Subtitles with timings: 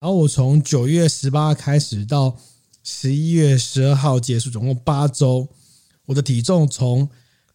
[0.00, 2.34] 然后我从九月十八开始到
[2.82, 5.46] 十一月十二号结束，总共八周，
[6.06, 7.06] 我的体重从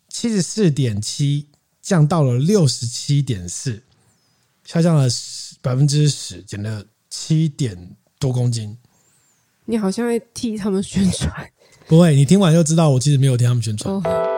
[0.09, 1.49] 七十四点七
[1.81, 3.81] 降到了六十七点四，
[4.63, 5.07] 下降了
[5.59, 8.77] 百分之十，减了七点多公斤。
[9.65, 11.49] 你好像在替他们宣传。
[11.87, 13.91] 不会，你听完就知道，我其实没有替他们宣传。
[13.91, 14.34] 哦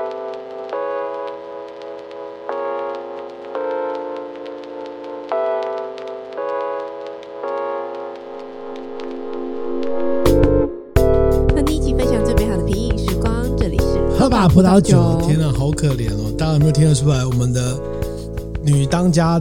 [14.57, 16.33] 葡萄酒，天哪，好可怜哦！
[16.35, 17.79] 大家有没有听得出来，我们的
[18.63, 19.39] 女当家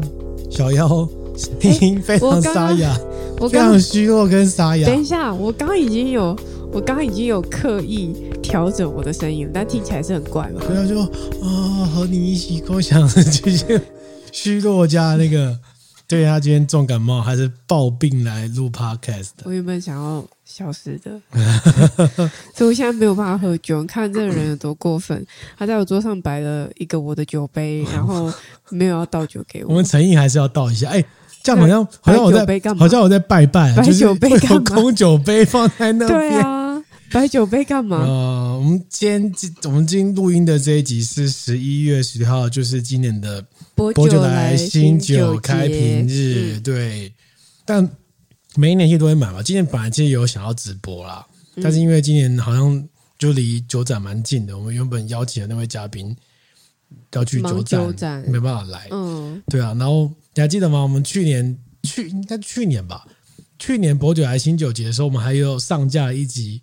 [0.51, 0.87] 小妖
[1.35, 2.95] 声音非常沙哑，
[3.41, 4.87] 我刚刚非常虚弱跟沙哑。
[4.87, 6.37] 等一下，我刚刚已经有，
[6.71, 10.61] 我刚刚已经有刻意调整我的声音，但听起来是很怪嘛？
[10.69, 11.01] 不要说
[11.43, 13.81] 啊，和你一起共享这些
[14.31, 15.59] 虚弱加那个。
[16.09, 19.45] 对，他今天重感冒还是暴病来录 podcast 的。
[19.45, 21.21] 我原本想要消失的，
[22.55, 23.81] 所以我现在没有办法喝酒。
[23.83, 25.27] 你看这个人有多过分，
[25.59, 28.33] 他在我桌上摆了一个我的酒杯， 然后
[28.71, 29.71] 没有要倒酒给我。
[29.71, 30.89] 我们诚意还是要倒一下。
[30.91, 31.05] 哎，
[31.43, 32.39] 这样好像好像我在
[32.79, 34.71] 好像我在拜拜，摆酒杯干嘛？
[34.75, 36.21] 空酒杯放在那边。
[36.21, 36.66] 对啊，
[37.13, 37.99] 摆酒杯干嘛？
[37.99, 39.33] 呃，我们今天
[39.65, 43.45] 我们今天录音的这一集是十一月十号，就是今年的。
[43.75, 47.13] 博酒来新酒开瓶日，对，
[47.67, 47.87] 但
[48.55, 49.43] 每一年其实都会买嘛。
[49.43, 51.27] 今年本来其实有想要直播啦，
[51.63, 56.17] 但是因为今年好像就离酒展蛮近的，我们原本邀请的那位嘉宾
[57.13, 58.89] 要去酒展，没办法来。
[58.91, 59.75] 嗯，对啊。
[59.79, 60.81] 然后你还记得吗？
[60.81, 63.07] 我们去年去应该去年吧，
[63.59, 66.63] 去年博酒来新酒节的时候，我们还有上架一集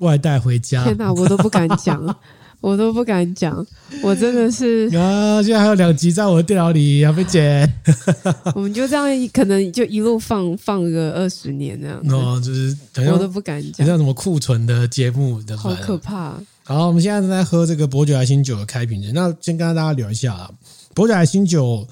[0.00, 0.84] 外带回家。
[0.84, 2.02] 天哪，我都不敢讲。
[2.60, 3.64] 我都不敢讲，
[4.02, 5.40] 我真的是啊！
[5.40, 7.72] 现在还有两集在我的电脑里，要被剪。
[8.52, 12.02] 我们就这样，可能就一路放放个二十年这样。
[12.08, 12.76] 哦，就是
[13.12, 16.34] 我都不敢讲，像什么库存的节目的，好可怕。
[16.64, 19.12] 好，我们现在正在喝这个伯爵莱新酒的开瓶日。
[19.12, 20.50] 那先跟大家聊一下啊，
[20.94, 21.86] 伯爵莱新酒，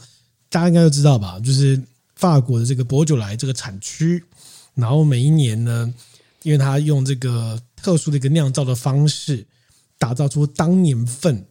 [0.50, 1.38] 大家应该都知道吧？
[1.44, 1.80] 就是
[2.16, 4.20] 法国的这个伯爵莱这个产区，
[4.74, 5.94] 然后每一年呢，
[6.42, 9.46] 因为它用这个特殊的一个酿造的方式。
[9.98, 11.42] 打造出当年份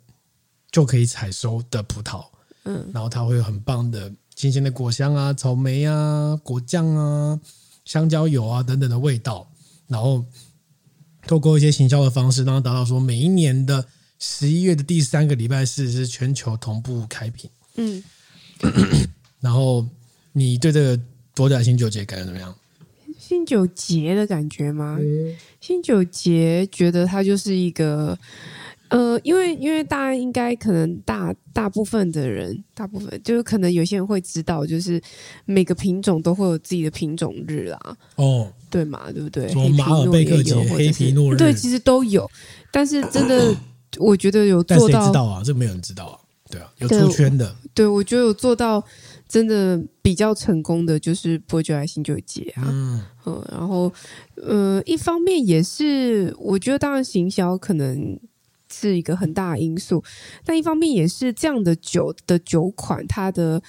[0.69, 2.23] 就可以采收的葡萄，
[2.65, 7.41] 嗯，然后它会有很棒的新鲜的果香啊、草莓啊、果酱啊、
[7.85, 9.51] 香蕉油啊等等的味道，
[9.87, 10.23] 然后
[11.25, 13.83] 透过一些行销的方式，让它达到说每一年的
[14.19, 18.03] 十一月的第三个礼拜四是全球同步开瓶，嗯，
[19.41, 19.83] 然后
[20.33, 21.03] 你对这个
[21.33, 22.55] 薄酒莱新酒节感觉怎么样？
[23.27, 24.97] 新九节的感觉吗？
[24.99, 28.15] 嗯、新酒节觉得它就是一个，
[28.89, 35.01] 呃，因为因为大家应该可能大大部分的人，大部分就是可能有些人会知道，就是
[35.45, 37.97] 每个品种都会有自己的品种日啦。
[38.17, 39.47] 哦，对嘛，对不对？
[39.47, 42.29] 什么马尔贝克节、黑皮诺日，对，其实都有。
[42.71, 43.55] 但是真的，
[43.97, 45.41] 我觉得有做到，知道啊？
[45.43, 46.19] 这没有人知道啊。
[46.47, 47.47] 对啊，有出圈的。
[47.73, 48.85] 对，对我觉得有做到。
[49.27, 53.91] 真的比较成功的就是薄酒莱新酒节啊，嗯，嗯，然后，
[54.35, 58.19] 呃，一方面也是，我觉得当然行销可能
[58.71, 60.03] 是一个很大的因素，
[60.45, 63.59] 但一方面也是这样的酒的酒款，它的，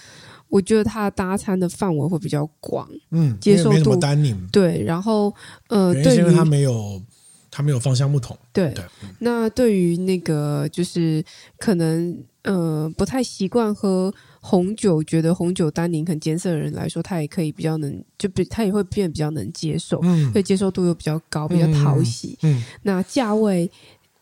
[0.49, 3.97] 我觉得它搭餐的范围会比较广，嗯，接受度。
[3.97, 5.35] 单宁，对，然后，
[5.69, 7.03] 呃，对于它没有
[7.51, 11.25] 它没有芳香木桶，对，对，嗯，那对于那个就是
[11.59, 14.13] 可能，呃，不太习惯喝。
[14.49, 22.39] 红酒觉得红酒单宁很艰涩的人来说，他也可以比较能，就比他也会变比较能接受，嗯，所以接受度又比较高，比较讨喜。
[22.43, 23.69] 嗯，嗯，那价位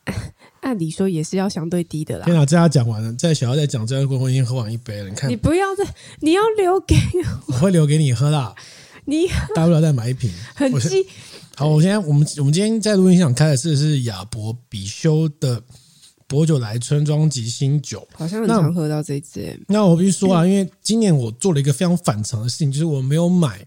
[0.60, 2.24] 按理说也是要相对低的啦。
[2.24, 5.10] 天啊，这下讲完了，在小姚在讲这个过后，已经喝完一杯了。
[5.10, 5.84] 你看，你不要再，
[6.20, 6.96] 你要留给
[7.48, 8.54] 我，我会留给你喝啦。
[9.04, 10.32] 你大不了再买一瓶。
[10.54, 11.04] 很记
[11.54, 15.62] 好，我现在我们我们今天在录音现场开的是是亚博比修的。
[16.26, 19.60] 薄酒来村庄及新酒，好像很常喝到这支。
[19.68, 23.66] 那我必须说啊，嗯、因为今年我做了一个非常反常的事情，就是我没有买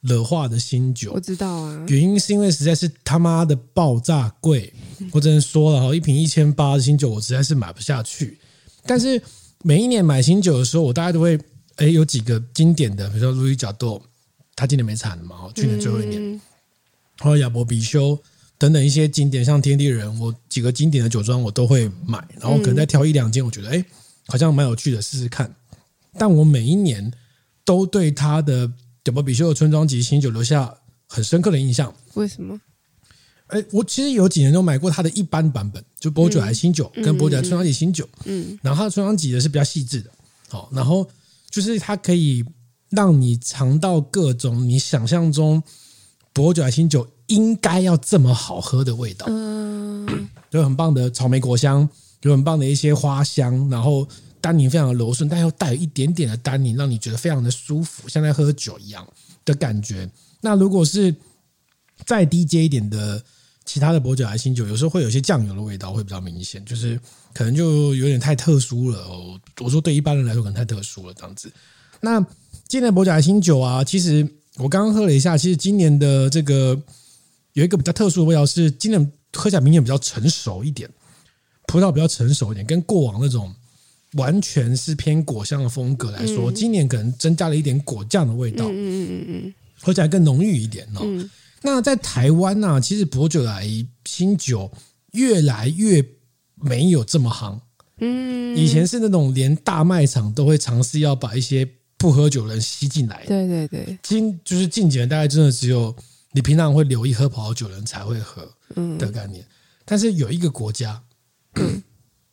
[0.00, 1.12] 乐化的新酒。
[1.12, 4.72] 我知道啊，原因是因为实在是他妈的爆炸贵。
[5.12, 8.38] 我只能说了哈，一瓶一千八的新酒，我实在是买不下去。
[8.86, 9.20] 但是
[9.62, 11.38] 每一年买新酒的时候，我大概都会
[11.76, 14.02] 哎有几个经典的，比如说路易角豆，
[14.56, 16.40] 他今年没产了嘛，去年最后一年，
[17.18, 18.18] 还有亚伯比修。
[18.58, 23.84] 等等一些经典，像天地人，我几个经典的酒庄我都会买，然后可能再挑一两间，我觉得哎，
[24.26, 25.54] 好像蛮有趣的，试试看。
[26.18, 27.12] 但我每一年
[27.64, 28.68] 都对他的
[29.04, 30.74] 亚博比修的村庄级新酒留下
[31.06, 31.94] 很深刻的印象。
[32.14, 32.60] 为什么？
[33.46, 40.10] 哎，我其实有几年都买过他的一般版本，就波酒莱新酒跟波酒莱村庄级新酒，嗯，然后他的村庄级的是比较细致的，
[40.48, 41.08] 好，然后
[41.48, 42.44] 就是它可以
[42.90, 45.62] 让你尝到各种你想象中。
[46.38, 49.26] 薄酒莱新酒应该要这么好喝的味道。
[49.28, 51.88] 嗯，有很棒的草莓果香，
[52.22, 54.06] 有很棒的一些花香，然后
[54.40, 59.04] 单宁非常的柔顺，但又带有一点点的单宁，让你觉得非常的舒服，像在喝酒一样
[59.44, 60.08] 的感觉。
[60.40, 61.12] 那如果是
[62.06, 63.20] 再低阶一点的
[63.64, 66.98] 其他的薄酒莱新酒，有时候会有些酱油的味道会比较明显，就是
[67.34, 69.40] 可能就有点太特殊了哦。
[69.60, 71.52] 我说对一般人来说可能太特殊了这样子。
[72.00, 72.20] 那
[72.68, 74.26] 今年的薄酒莱新酒啊，其实
[74.58, 76.80] 我刚刚喝了一下，其实今年的这个
[77.52, 80.88] 有一个比较特殊的味道，是今年喝起来明显比较成熟一点，
[81.66, 83.54] 葡萄比较成熟一点，跟过往那种
[84.14, 88.66] 完全是偏果香的风格来说，今年可能增加了一点果酱的味道。
[88.68, 89.54] 嗯嗯嗯嗯。
[89.80, 91.02] 喝起来更浓郁一点哦。
[91.02, 91.30] 嗯、
[91.62, 93.64] 那在台湾呢、啊，其实薄酒来
[94.04, 94.68] 新酒
[95.12, 96.04] 越来越
[96.56, 97.60] 没有这么夯。
[98.00, 101.64] 嗯，以前是那种连大卖场都会尝试要把一些
[101.98, 103.24] 不喝酒的人吸进来。
[103.26, 105.94] 对对对，近就是近几年，大概真的只有
[106.32, 108.42] 你平常会留意喝葡萄酒的人才会喝
[108.96, 109.42] 的概念。
[109.42, 109.52] 嗯、
[109.84, 111.02] 但是有一个国家，
[111.56, 111.82] 嗯、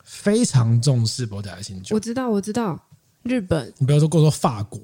[0.03, 1.95] 非常重视薄酒莱新酒。
[1.95, 2.79] 我知道，我知道。
[3.23, 4.79] 日本，你不要说过说法国，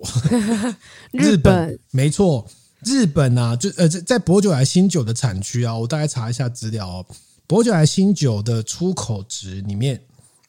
[1.13, 2.43] 日本没错，
[2.83, 7.05] 日本啊，就呃在在薄酒来新酒的产区啊，我大概查一下资料哦，
[7.45, 10.03] 博酒来新酒的出口值里面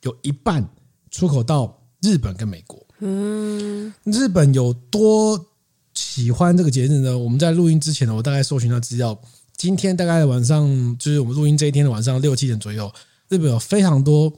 [0.05, 0.67] 有一半
[1.11, 2.83] 出口到日本跟美国。
[3.05, 5.45] 嗯，日本有多
[5.93, 7.19] 喜欢这个节日呢？
[7.19, 9.21] 我们在录音之前呢，我大概搜寻到资料，
[9.57, 12.91] 今天大概晚上就是我们录音这一天的晚上六七点左右，
[13.29, 14.33] 日本有非常多。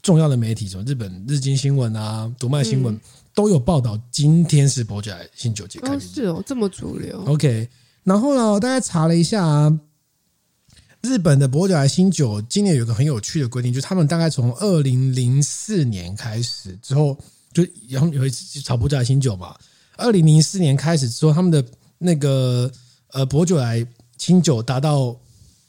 [0.00, 3.00] 重要的媒体，什么日本日经新闻啊、读卖新闻、嗯、
[3.34, 4.00] 都有报道。
[4.12, 7.20] 今天是薄酒莱新酒节开始，是哦，这么主流。
[7.26, 7.68] OK，
[8.04, 9.80] 然后呢，我大概查了一下啊，
[11.02, 17.18] 日本的博酒莱新酒今年有个很有趣的规定，就是他们大概从二零零四年开始之后，
[17.64, 19.56] 就然后有一次炒薄酒莱新酒嘛。
[19.96, 21.64] 二零零四年开始之后，他们的
[21.98, 22.70] 那个
[23.12, 23.84] 呃博酒来
[24.16, 25.16] 新酒达到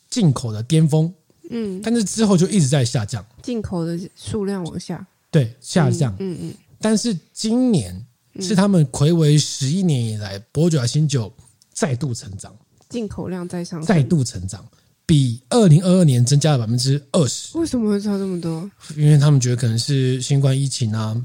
[0.09, 1.11] 进口的巅峰。
[1.51, 6.15] 嗯，但是之后就一直在下降，进口的数量往下，对，下降。
[6.19, 8.05] 嗯嗯，但是今年
[8.39, 11.33] 是他们睽违十一年以来，博酒来新酒
[11.73, 12.55] 再度成长，
[12.87, 14.63] 进口量再上，再度成长，
[15.07, 17.57] 比二零二二年增加了百分之二十。
[17.57, 18.69] 为什么会差这么多？
[18.95, 21.19] 因为他们觉得可能是新冠疫情啊，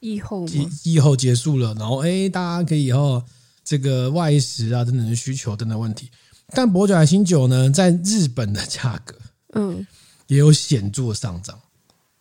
[0.00, 3.22] 疫后疫疫后结束了，然后哎，大家可以以后
[3.64, 6.10] 这个外食啊等等的需求等等问题。
[6.54, 9.14] 但薄酒莱新酒呢，在日本的价格。
[9.54, 9.86] 嗯，
[10.26, 11.58] 也有显著的上涨，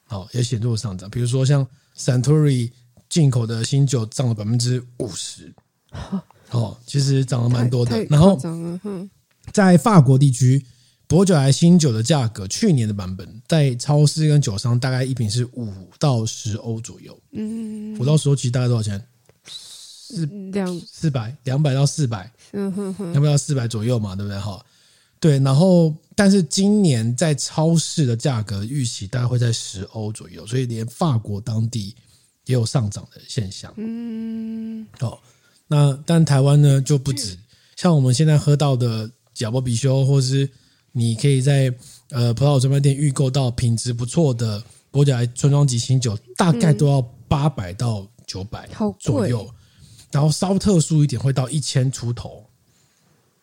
[0.06, 1.10] 好，也显著的上涨。
[1.10, 2.72] 比如说像 Santori
[3.10, 5.54] 进口的新酒涨了百分之五十，
[6.52, 8.02] 哦，其实涨了蛮多的。
[8.06, 8.40] 然后，
[9.52, 10.66] 在法国地区，
[11.08, 17.18] 薄酒来新酒的价格，去年的版本在超市跟酒商大概一瓶是五到十欧左右。
[17.32, 19.02] 嗯，五到十欧其实大概多少钱？
[19.46, 24.40] 四两四百，两百到四百，两百到四百左右嘛，对不对？
[24.40, 24.64] 哈。
[25.20, 31.96] 对，然后但是今年在超市的价格预期大概会在十欧左右，所以连法国当地
[32.46, 33.74] 也有上涨的现象。
[33.78, 35.18] 嗯，哦，
[35.68, 37.36] 那但台湾呢就不止，
[37.76, 40.48] 像我们现在喝到的贾波比修，或是
[40.92, 41.74] 你可以在
[42.10, 44.62] 呃葡萄酒专卖店预购到品质不错的
[44.92, 48.68] 薄酒莱村庄级新酒，大概都要八百到九百
[49.00, 49.48] 左右，
[50.12, 52.44] 然后稍特殊一点会到一千出头。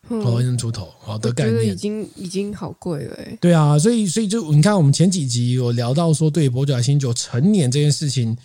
[0.07, 3.17] 好，一千出头，好的概念，已经已经好贵了。
[3.41, 8.37] 对啊，所以所以就你看，我们前几集有聊到说，对薄酒莱新酒成年这件事情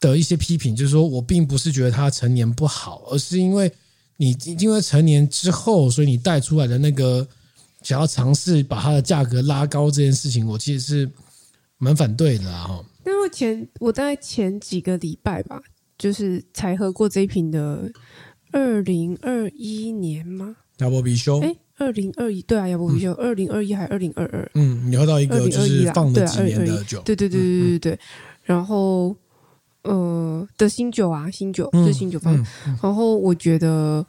[0.00, 3.70] 的一些批评，就是说我并不是觉得它成年不好，而是因为
[4.16, 7.28] 你因为成年之后，所以你带出来的那个
[7.82, 11.10] 想要尝试把它的价格拉高这件事情，我其实是
[11.78, 12.66] 蛮反对的啊。
[12.68, 15.62] 哈，因为前我大概前几个礼拜吧，
[15.96, 17.90] 就是才喝过这一瓶的
[18.52, 20.56] 二零二一年吗？
[20.78, 24.50] 亚伯比修，哎，二零二一对啊，亚伯比修，二零二一还是二零二二？
[24.54, 27.98] 嗯，你喝到一个就是放了几年的酒，对对对对对对。
[28.42, 29.16] 然后
[29.82, 32.34] 呃的新酒啊，新酒是新酒放，
[32.82, 34.04] 然后我觉得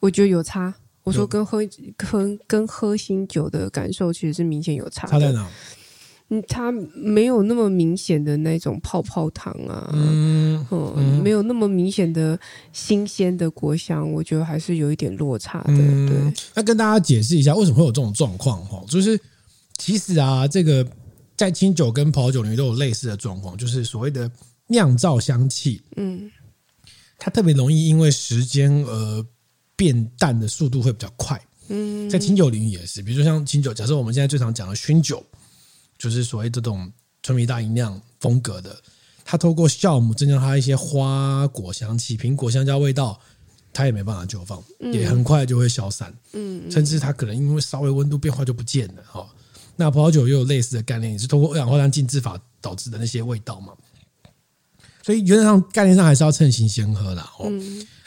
[0.00, 0.72] 我觉得有差。
[1.06, 1.60] 我说跟喝
[1.96, 5.06] 跟跟喝新酒的感受其实是明显有差。
[5.06, 5.48] 差在哪？
[6.28, 12.36] 嗯，它没有那么明显的那种泡泡糖啊，嗯，嗯，没有那么明显的
[12.72, 15.74] 新鲜的果香，我觉得还是有一点落差的。
[15.74, 19.16] 嗯、对，那跟大家解释一下为什么会有这种状况哈，就是
[19.78, 20.84] 其实啊，这个
[21.36, 24.28] 在清酒跟葡萄酒里面都有类似的状况，就是所谓的
[24.66, 26.28] 酿造香气，嗯，
[27.16, 29.24] 它特别容易因为时间而
[29.76, 31.40] 变淡的速度会比较快。
[31.68, 35.24] 嗯，在清酒领域也是，比如说像清酒，假设我们现在最常讲的熏酒。
[35.98, 36.92] 就是所谓这种
[37.22, 38.76] 纯米大吟酿风格的，
[39.24, 43.18] 它透过酵母增加它一些花果香气、苹果香蕉味道，
[43.72, 46.14] 它也没办法久放，也很快就会消散。
[46.34, 49.02] 嗯，甚至它可能因为稍微温度变化就不见了。
[49.10, 49.26] 哈，
[49.74, 53.72] 那葡萄酒又有类似的概念，也是通过二氧化碳浸渍法导致的那些味道嘛。
[55.02, 57.32] 所以原则上概念上还是要趁新鲜喝啦。
[57.38, 57.50] 哦，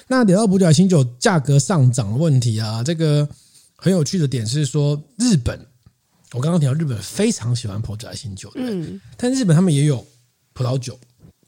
[0.09, 3.25] 那聊到葡萄牙新酒价格上涨的问题啊，这个
[3.75, 5.57] 很有趣的点是说，日本，
[6.33, 10.05] 我刚刚提到日本非常喜欢葡萄牙新酒，嗯，但日本他们也有
[10.53, 10.99] 葡萄酒，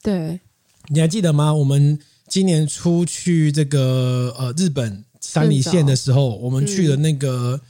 [0.01, 0.39] 对，
[0.87, 1.53] 你还记得吗？
[1.53, 1.99] 我们。
[2.31, 7.61] 今年出去这个呃日本山梨县的时候，我们去的那个、嗯、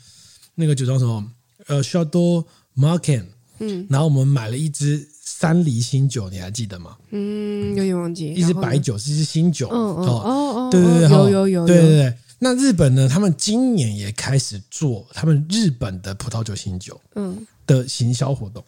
[0.53, 1.31] 那个酒庄什么？
[1.65, 2.45] 呃 Château
[2.75, 3.25] Margaux
[3.57, 5.09] 嗯，然后我们买了一支
[5.39, 6.97] 山梨新酒，你还记得吗？
[7.11, 12.13] 嗯，有点忘记，一支白酒，是一支新酒，哦哦哦，对对对，有有有，对对对。
[12.39, 18.63] 那日本呢，他们今年也开始做他们日本的葡萄酒新酒，嗯，的行销活动。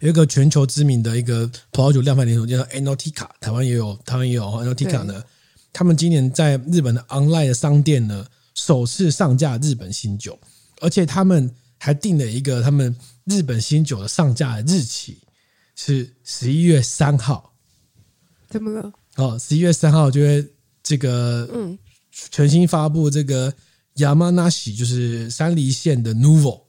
[0.00, 5.22] 有一个全球知名的一个葡萄酒量贩连锁，叫 Anotica，台湾也有，台湾也有 Anotica 呢。
[5.72, 10.38] 他们今年在日本的 online 的商店呢，首次上架日本新酒，
[10.80, 15.18] 而且他们还定了一个他们日本新酒的上架的日期
[15.76, 17.52] 是十一月三号。
[18.48, 18.92] 怎么了？
[19.16, 20.46] 哦，十一月三号就会
[20.82, 21.78] 这个嗯，
[22.30, 23.52] 全新发布这个
[23.96, 26.62] Yamanashi，就是山梨县的 Nuvo。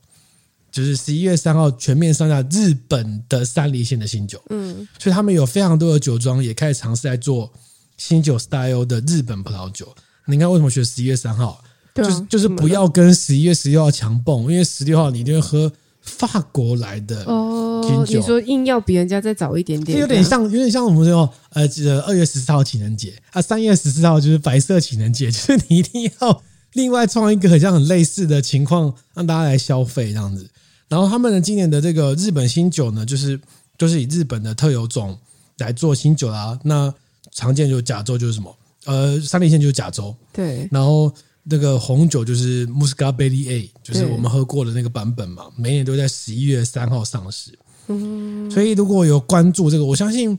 [0.72, 7.50] 就是十一月三号全面上架日本的山梨县的新酒，嗯，所以他们有非常多的酒庄也开始尝试在做
[7.96, 9.96] 新酒 style 的日本葡萄酒。
[10.26, 11.52] 你看为什么选十一月三号？
[11.52, 11.64] 啊、
[11.96, 15.72] 就是就是不要跟十一月十六号强蹦，因为十六号你一定会喝
[16.06, 17.24] 法国来的。
[17.26, 21.68] 哦，你说硬要比人家再早一点点，有点像有点像我们说呃，
[22.08, 26.42] 二月十四号情人节啊，三月十四号就是白色情人节， 就是你一定要
[26.74, 30.50] 另外创一个很像很类似的情况，让大家来消费这样子。
[30.88, 33.40] 然后他们的今年的这个日本新酒呢，就是
[33.78, 35.18] 就是以日本的特有种
[35.58, 36.58] 来做新酒啦。
[36.64, 36.94] 那
[37.32, 38.56] 常见就甲州就是什么？
[38.86, 40.16] 呃，山梨县就是甲州。
[40.32, 40.70] 对。
[40.72, 41.12] 然后
[41.46, 45.46] 那个红酒就是 m u s c a b e l l y A，就是我们喝过的那个版本嘛。
[45.56, 47.58] 每年都在十一月三号上市。
[47.88, 48.50] 嗯。
[48.52, 50.38] 所以如果有关注这个，我相信，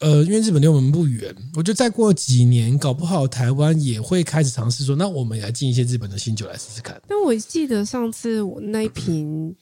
[0.00, 7.00] 呃，因为日本离我们不远，我觉得再过几年，搞不好台湾也会开始尝试说，那我们也来进一些日本的新酒来试试看。
[7.06, 9.54] 但我记得上次我那一瓶。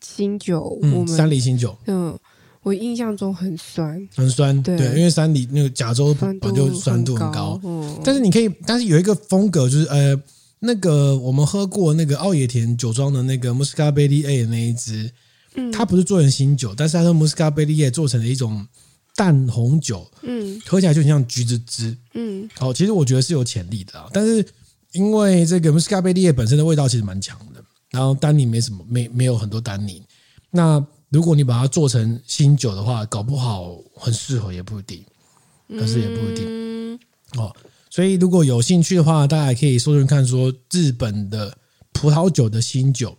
[0.00, 2.16] 新酒，嗯，山梨新酒，嗯，
[2.62, 10.16] 我印象中很酸，很酸，对，对，因为山梨那个加州本就酸度很高，嗯，但是你可以，但是有一个风格就是，呃，
[10.60, 15.10] 那个我们喝过那个奥野田酒庄的那个 Muscabelli A 的那一支，
[15.54, 18.66] 嗯，它不是做成新酒，但是它用 Muscabelli A 做成了一种
[19.14, 24.44] 淡红酒，嗯，喝起来就很像橘子汁，嗯，好，其实我觉得是有潜力的啊，但是
[24.92, 27.64] 因为这个 Muscabelli A 本身的味道其实蛮强的。
[27.90, 30.02] 然后单宁没什么，没没有很多单宁。
[30.50, 35.02] 那如果你把它做成新酒的话，搞不好很适合也不一定，
[35.70, 37.00] 可是也不一定、嗯、
[37.38, 37.56] 哦。
[37.90, 41.56] 所以如果有兴趣的话，大家也可以搜寻看，说日本的
[41.92, 43.16] 葡萄酒的新酒，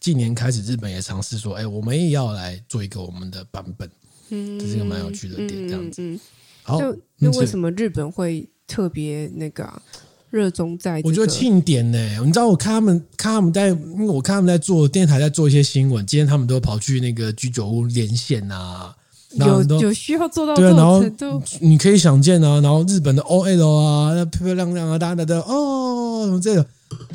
[0.00, 3.90] 近年开始日本也尝试说，哎，我们也要来做一个我们的版本，
[4.30, 6.02] 嗯，这是一个蛮有趣的点，这样子。
[6.02, 6.20] 嗯嗯、
[6.62, 6.78] 好，
[7.18, 9.82] 那为什么日本会特别那个、啊？
[10.30, 16.06] 热衷在、这个，我觉得庆典呢、欸，你知道我看他们，看他们在，因为我看他们在做电台，在做一些新闻。
[16.06, 18.96] 今天他们都跑去那个居酒屋连线啊，
[19.36, 22.60] 有有需要做到这种程度，啊、你可以想见啊。
[22.60, 26.66] 然后日本的 OL 啊，那漂漂亮亮啊，大家的哦，什么这个，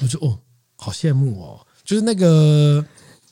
[0.02, 0.38] 我就哦，
[0.76, 2.84] 好羡慕哦，就是那个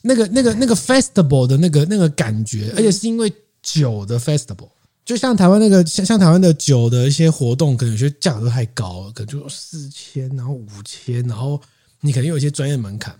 [0.01, 4.69] 那个那个那个 festival 的那个那个感觉，而且是因为酒的 festival。
[5.03, 11.61] 就像台湾那个像像台湾的酒的一些活动，可能有些价格太高了，可能就四千，然后五千，然后
[12.01, 13.15] 你肯定有一些专业门槛。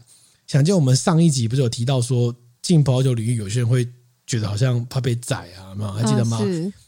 [0.47, 3.87] 想见我们上一集不是有提到说，进葡萄酒领域，有些人会
[4.27, 6.37] 觉得好像怕被宰啊，有还记得吗？
[6.37, 6.45] 啊、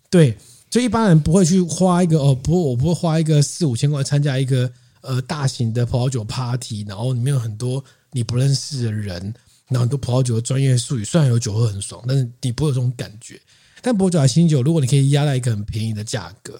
[0.09, 0.35] 对，
[0.71, 9.21] 所以一般人不会去花一个哦，不，我不会花一个四五千块参加一个呃大型的葡萄酒 party，然后里面有很多你不认识的人，
[9.67, 13.39] 然后很多葡萄酒的专业术语，虽然有酒喝很爽，但是你不会有这种感觉。
[13.81, 16.59] 但伯爵新酒，如果你可以压在一个很便宜的价格，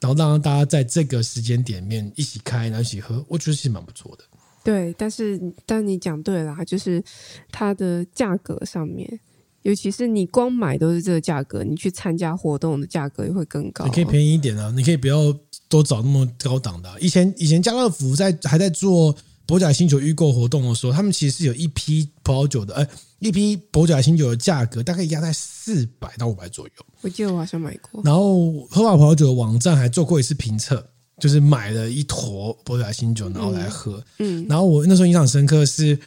[0.00, 4.24] 然后让大家在这个时间点面一起开，然后一起喝，我觉得是蛮不错的。
[4.64, 7.02] 对，但是但你讲对了，就是
[7.50, 9.20] 它的价格上面，
[9.62, 13.84] 尤其是你光买都是这个价格，你去参加活动的价格也会更高。
[13.84, 15.34] 你可以便宜一点啊，你可以不要
[15.68, 16.96] 都找那么高档的啊。
[17.00, 19.16] 以前以前家乐福在还在做。
[19.44, 22.88] 博甲星酒预购活动的时候，他们其实是有一批葡萄酒的，哎，
[23.18, 26.72] 一批博甲星酒的价格大概压在四百到五百左右。
[27.00, 28.00] 我记得我好像买过。
[28.04, 30.82] 然后喝法葡萄酒的网站还做过一次评测，
[31.18, 34.02] 就是买了一坨伯爵新酒，然后来喝。
[34.20, 34.46] 嗯。
[34.48, 35.98] 然后我那时候印象深刻是，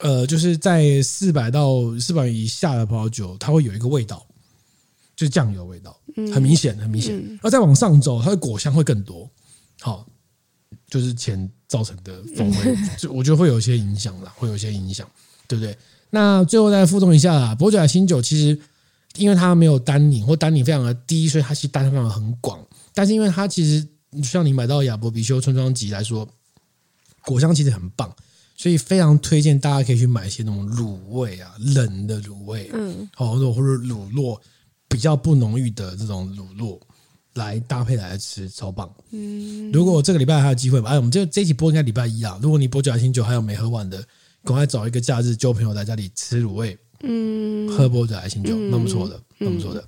[0.00, 4.26] 呃，就是在四百到四百以下的葡萄酒，它会有一个味道，
[5.16, 5.98] 就是酱油味道，
[6.32, 7.38] 很明显，很明显。
[7.42, 9.30] 而再往上走，它的果香会更多。
[9.80, 10.06] 好。
[10.90, 15.06] 就是钱造成的风味， 就我觉得会有一些影响啦，会有一些影响，
[15.46, 15.76] 对不对？
[16.08, 18.58] 那最后再附送一下啦，伯爵的新酒其实
[19.16, 22.58] 因为它没有单宁或单宁非常的低，所以它其实单宁非常的很广。
[22.94, 23.86] 但是因为它其实
[24.22, 26.26] 像你买到亚伯比修村庄级来说，
[27.22, 28.14] 果香其实很棒，
[28.58, 34.38] 所以非常推荐大家可以去买一些那种卤味啊，冷的卤味，嗯，哦，或者或者卤酪
[34.86, 36.78] 比较不浓郁的这种卤酪。
[37.34, 38.92] 来搭配来吃，超棒。
[39.12, 42.36] 嗯，如果这个礼拜还有机会吧，哎，我们这这一期播应该礼拜一啊。
[42.42, 43.96] 如果你伯爵的新酒还有没喝完的，
[44.42, 49.84] 赶快找一个假日，叫朋友来家里吃卤味，嗯，喝伯爵的新酒，蛮、嗯、不错的，蛮不错的。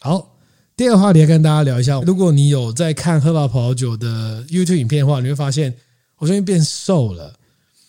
[0.00, 0.36] 好，
[0.76, 5.72] 第二个话题要跟大家聊一下，如果你有在看喝吧葡萄酒的 YouTube 影片的话，你会发现
[6.18, 7.32] 我最近变瘦了。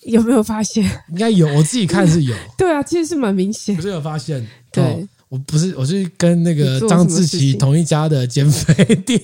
[0.06, 0.84] 有没有发现？
[1.10, 2.36] 应该有，我自己看是有。
[2.58, 3.76] 对啊，其实是蛮明显。
[3.76, 4.46] 不是有发现？
[4.72, 4.84] 对。
[4.84, 9.20] 哦我不是，我是跟那个张志奇同一家的减肥店，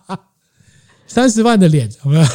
[1.08, 2.26] 三十万的脸有没有？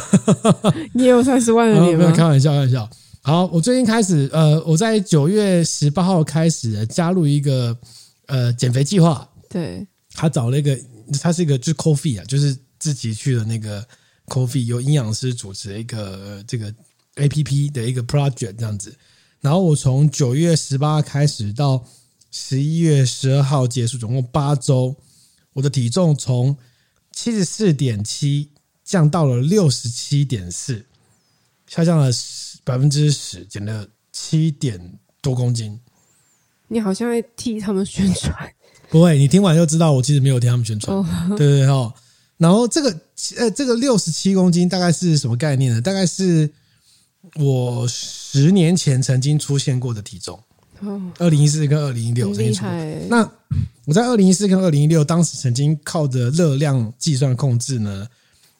[0.94, 1.98] 你也有三十万的脸吗？
[2.06, 2.90] 没有，开玩笑，开玩笑。
[3.22, 7.78] 好，我最近开始，呃，我在九月十八号开始加入一个
[8.26, 9.24] 呃减肥计划。
[9.48, 10.76] 对，他找了一个，
[11.22, 13.86] 他是一个就是 coffee 啊，就是自己去的那个
[14.26, 16.74] coffee，由营养师主持一个这个
[17.20, 18.96] APP 的一个 project 这样子。
[19.40, 21.86] 然后我从九月十八开始到。
[22.32, 24.94] 十一月十二号结束，总共八周，
[25.52, 26.56] 我的体重从
[27.10, 28.50] 七十四点七
[28.84, 30.86] 降到了六十七点四，
[31.66, 32.08] 下降了
[32.62, 34.80] 百分之十，减了七点
[35.20, 35.80] 多公斤。
[36.68, 38.32] 你好像在替他们宣传？
[38.88, 41.04] 不会，你听完就知道，我其实没有替他们宣传。
[41.30, 41.92] 对对对哦，
[42.36, 43.00] 然后这个
[43.38, 45.80] 呃，这个六十七公斤大概是什么概念呢？
[45.80, 46.48] 大概是
[47.36, 50.38] 我十年前曾经出现过的体重。
[51.18, 52.72] 二零一四跟二零一六曾经出过。
[53.08, 53.30] 那
[53.84, 58.06] 我在二零一四跟二零一六当时曾经靠着热量计算控制呢，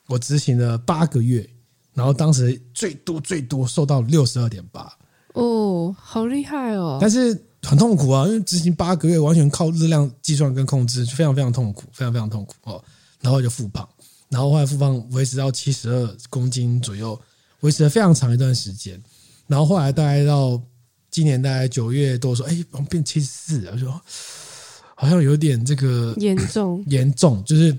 [0.06, 1.48] 我执行了八个月，
[1.94, 4.92] 然后当时最多最多瘦到六十二点八。
[5.32, 6.98] 哦，好厉害哦！
[7.00, 12.84] 但是很痛苦啊，因为执行八个月完全靠热量计算跟控制，非常非常痛苦，非常非常痛苦哦。
[13.22, 13.88] 然后就复胖，
[14.28, 17.18] 然后后来复胖维持到七十二公斤左右，
[17.60, 19.02] 维持了非常长一段时间。
[19.46, 20.60] 然后后来大概到。
[21.12, 24.00] 今年大概九月多说，哎，我变七十四，我说
[24.94, 27.76] 好像有点这个严重，严重，就是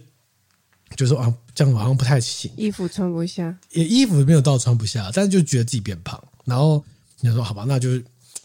[0.98, 6.84] 就是说啊，这样好像不太行，衣服穿不下，也衣服没有到穿不下，但是就觉得自己变胖，然后
[7.22, 7.90] 你就说好吧，那就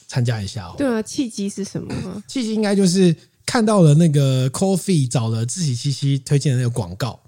[0.06, 0.76] 参加一下哦。
[0.78, 2.22] 对啊，契机是什么？
[2.28, 3.12] 契机应该就是
[3.44, 7.18] 看到了那个 Coffee 找了自己七七推荐的那个广告，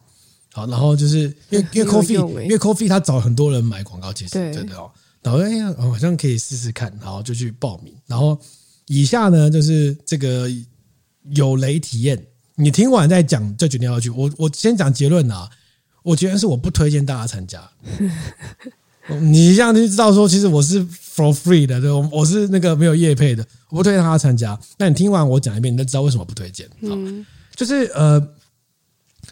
[0.59, 4.91] 好，然后就是因为 因为 coffee，因为 coffee 他找很多人买广告，其实真的哦。
[5.23, 7.93] 然后哎呀，好像可以试试看，然后就去报名。
[8.07, 8.39] 然后
[8.87, 10.51] 以下呢，就是这个
[11.35, 12.23] 有雷体验。
[12.57, 14.11] 你听完再讲，就决定要去。
[14.11, 15.49] 我我先讲结论啊，
[16.03, 17.69] 我觉得是我不推荐大家参加。
[19.21, 24.59] 你这样就知道说，其实我是 for free 的，对，我是那个没有业配的，我不推荐大家参加。
[24.77, 26.69] 那你听完我讲一遍，你就知道为什么不推荐。
[26.83, 27.25] 嗯，
[27.57, 28.21] 就是呃，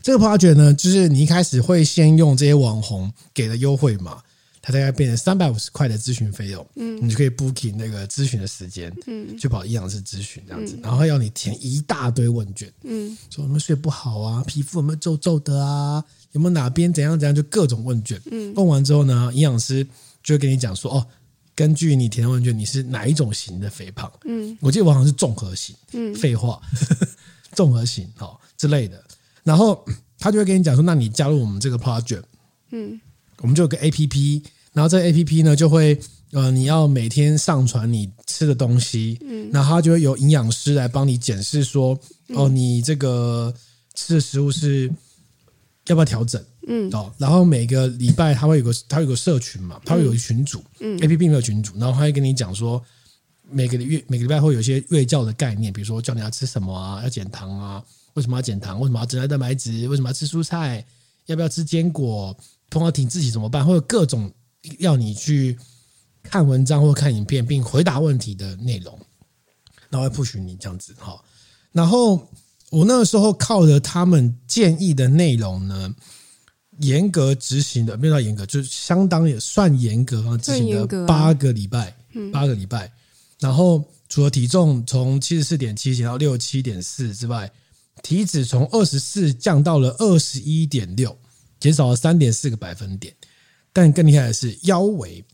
[0.06, 4.22] 这个 project 呢，就是你一开始会先用这些网红给的优惠码。
[4.62, 19.86] 它大概变成三百五十块的咨询费用，嗯，你就可以 booking 那个咨询的时间，嗯，去跑营养师咨询这样子，然后要你填一大堆问卷，嗯，说有没有睡不好啊，皮肤有没有皱皱的啊，有没有哪边怎样怎样，就各种问卷，嗯，问完之后呢，营养师
[20.22, 21.06] 就会跟你讲说，哦，
[21.54, 26.60] 根据你填的问卷，你是哪一种型的肥胖，嗯，我记得我好像是综合型，嗯，废话，
[27.54, 29.00] 综合型哦之类的，
[29.46, 29.86] 然后
[30.18, 32.24] 他就会跟你讲说，那你加入我们这个 project，
[32.72, 33.00] 嗯，
[33.38, 34.42] 我们就有个 APP。
[34.72, 35.98] 然后这 A P P 呢，就会
[36.32, 41.98] 呃，你要每天上传你吃的东西，嗯，然后它就会有营养师来帮你检视说，
[42.34, 43.54] 哦，你这个
[43.94, 44.92] 吃的食物是
[45.86, 52.84] 要不要调整，嗯，哦，然后每个礼拜他会有个他有个社群嘛，他会有一群组，嗯，A P P 没有群组，然后他会跟你讲说，
[53.50, 57.82] 每个月每个礼拜会有一些月教的概念，比如说教你要吃什么啊，要减糖啊，
[58.16, 58.80] 为什么要减糖？
[58.80, 59.88] 为什么要增加蛋白质？
[59.88, 60.84] 为什么要吃蔬菜？
[61.26, 62.36] 要不要吃坚果？
[62.68, 63.64] 碰到挺自己怎么办？
[63.64, 64.30] 会有各种。
[64.80, 65.56] 要你去
[66.24, 68.98] 看文章或看影片，并回答问题的内容，
[69.88, 71.22] 然后会 push 你这样子哈。
[71.70, 72.28] 然后
[72.70, 75.94] 我那个时候靠着他们建议的内容呢，
[76.80, 81.96] 严格执行的，没有到严格，就是相当也算严格啊，执行的八个礼拜，
[82.32, 82.92] 八个礼拜。
[83.38, 87.48] 然后除了体重从七十四点七减到六十七点四之外，
[88.02, 91.16] 体脂从二十四降到了二十一点六，
[91.58, 93.14] 减少了三点四个百分点。
[93.72, 95.24] 但更厉害的是，腰围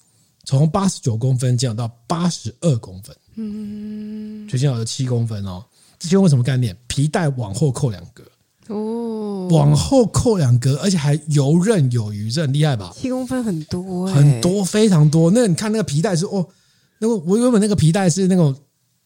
[0.45, 5.65] 从八十九公分降到八十二公分，嗯，就减少了七公分哦。
[5.99, 6.77] 这些为什么概念？
[6.89, 8.25] 皮带往后扣两格，
[8.67, 12.93] 哦，往后扣两格，而且还游刃有余，这很厉害吧？
[12.97, 15.31] 七公分很多、欸，很多，非常多。
[15.31, 16.49] 那你看那个皮带是哦，
[16.99, 18.53] 那个我原本那个皮带是那种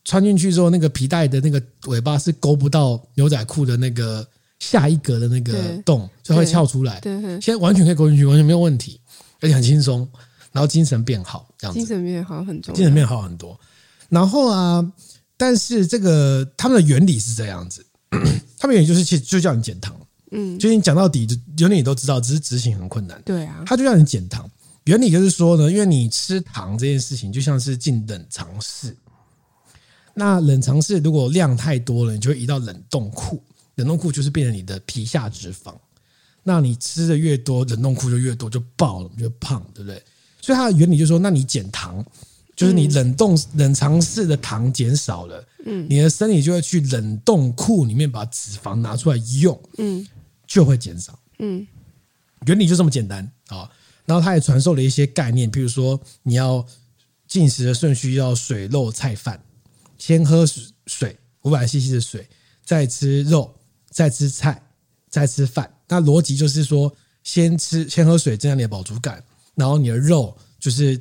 [0.07, 4.27] 穿进去之后，那个皮带的那个尾巴是勾不到牛仔裤的那个
[4.61, 7.01] 下一格的那个洞，就会翘出来。
[7.01, 8.99] 对，现在完全可以勾进去，完全没有问题，
[9.41, 10.09] 而且很轻松，
[10.53, 11.79] 然后精神变好，这样子。
[11.79, 13.59] 精神变好很重要，精神变好很多。
[14.09, 14.93] 然后啊，
[15.37, 17.85] 但是这个他们的原理是这样子。
[18.59, 19.95] 他们原理就是其实就叫你减糖，
[20.31, 23.21] 嗯，就你讲到底，就原理你都知道，只是执行很困难。
[23.25, 24.49] 对啊，他就让你减糖，
[24.85, 28.97] 原理就是说呢，因为你吃糖这件事情就像是进冷藏室，
[30.19, 33.41] 那冷藏室如果量太多了，你就会移到冷冻库，
[33.77, 35.75] 冷冻库就是变成你的皮下脂肪，
[36.43, 40.03] 那你吃的越多，冷冻库就越多，就爆了，就胖，对不对？
[40.41, 42.05] 所以它的原理就是说，那你减糖。
[42.57, 50.09] 就是你冷冻冷藏室的糖减少了，嗯，你的身体就会去冷冻库里面把脂肪拿出来用，嗯，
[50.47, 51.67] 就会减少，嗯，
[52.47, 53.71] 原理就这么简单啊。
[54.07, 56.65] 然后他也传授了一些概念，比如说你要
[57.29, 59.39] 进食的顺序要水肉菜饭，
[59.99, 60.45] 先喝
[60.87, 62.29] 水五百 CC 的水，
[62.65, 63.55] 再吃肉，
[63.91, 64.63] 再吃菜，
[65.09, 65.73] 再吃饭。
[65.89, 69.23] 那逻辑就是说，先吃先喝水增加你的饱足感，
[69.55, 71.01] 然后你的肉就是。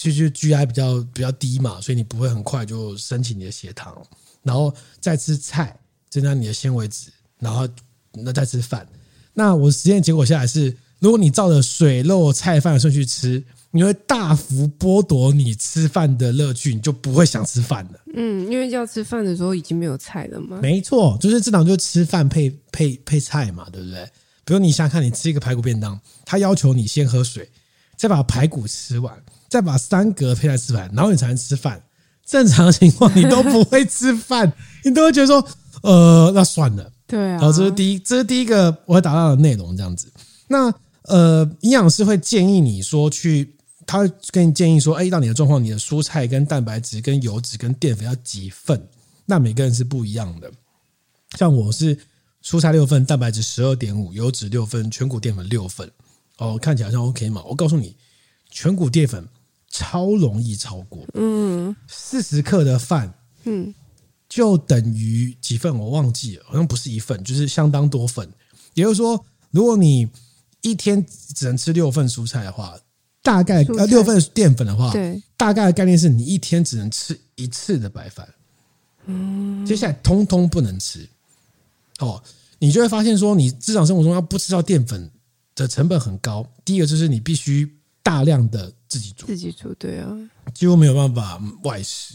[0.00, 4.00] 就是 GI 比较比较低嘛，所以你不会很快就升起你的血糖，
[4.44, 5.76] 然后再吃菜
[6.08, 7.10] 增加你的纤维质，
[7.40, 7.68] 然后
[8.12, 8.88] 那再吃饭。
[9.34, 18.00] 那我实验结果下来是，如果你照着水肉菜饭的顺序吃，你会大幅剥夺你吃饭的乐趣，你就不会想吃饭了。
[18.14, 20.58] 嗯，因为要吃饭的时候已经没有菜了嘛。
[20.62, 24.04] 没错，就是正常就吃饭配配配菜嘛，对不对？
[24.44, 27.48] 比如你想想看，你吃一个排骨便当，他要求你先喝水，
[27.96, 29.14] 再把排骨吃完。
[29.50, 31.82] 再把三格配菜吃完，然后你才能吃饭。
[32.26, 34.52] 正常情况你都不会吃饭，
[34.84, 35.42] 你都会觉得说，
[35.82, 36.92] 呃，那算了。
[37.06, 37.36] 对啊。
[37.36, 40.12] 然后这是第一，这是第一个我会达到的内容，这样子。
[40.48, 40.70] 那
[41.04, 43.56] 呃，营养师会建议你说去，
[43.88, 48.88] 他跟你建议说，哎，到你的状况，你的蔬菜跟蛋白质跟油脂跟淀粉要几份？
[49.24, 50.52] 那每个人是不一样的。
[51.38, 51.98] 像我是
[52.44, 55.90] 蔬菜六份，蛋白质十二点五，油脂六份，全谷淀粉六份。
[56.36, 57.42] 哦，看起来像 OK 嘛？
[57.44, 57.96] 我告诉你，
[58.50, 59.26] 全谷淀粉。
[59.70, 63.12] 超容易超过，嗯，四十克的饭，
[63.44, 63.72] 嗯，
[64.26, 68.26] 就等于几份我忘记了，好像不是一份，就是相当多份。
[68.72, 70.08] 也就是说，如果你
[70.62, 72.78] 一天只能吃六份蔬菜的话，
[73.28, 78.26] 大概呃六份淀粉的话，对，大概的概念是你一天只能吃一次的白饭，
[79.06, 81.08] 嗯，接下来通通不能吃。
[81.98, 82.22] 哦，
[82.58, 85.10] 你就会发现说，你日常生活中要不吃到淀粉
[85.54, 86.46] 的成本很高。
[86.64, 87.74] 第一个就是你必须。
[88.00, 90.16] 大量的自己煮，自己煮，对啊，
[90.54, 92.14] 几乎没有办法外食，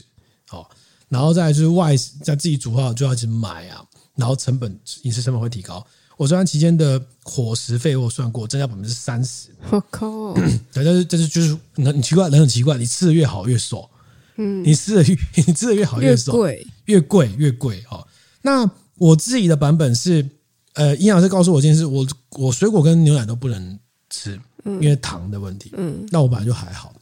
[0.50, 0.68] 哦，
[1.08, 5.86] 然后再来就是外食，在自己煮的话就要去买啊，然后成本饮食成本会提高。
[6.18, 9.50] 我这段期间的伙食费我算过，增加百分之三十。
[9.70, 10.34] 我靠！
[10.34, 13.90] 对，但是但是就是你很奇怪，人很奇怪，你吃的越好越瘦，
[14.38, 18.08] 嗯，你吃的越 你吃的越好越瘦，越贵越贵越贵哦。
[18.42, 20.30] 那我自己的版本是，
[20.74, 24.40] 呃，营养师告诉我一件事，我我水果跟牛奶都不能吃。
[24.66, 26.96] 因为糖的问题，嗯，那我本来就还好。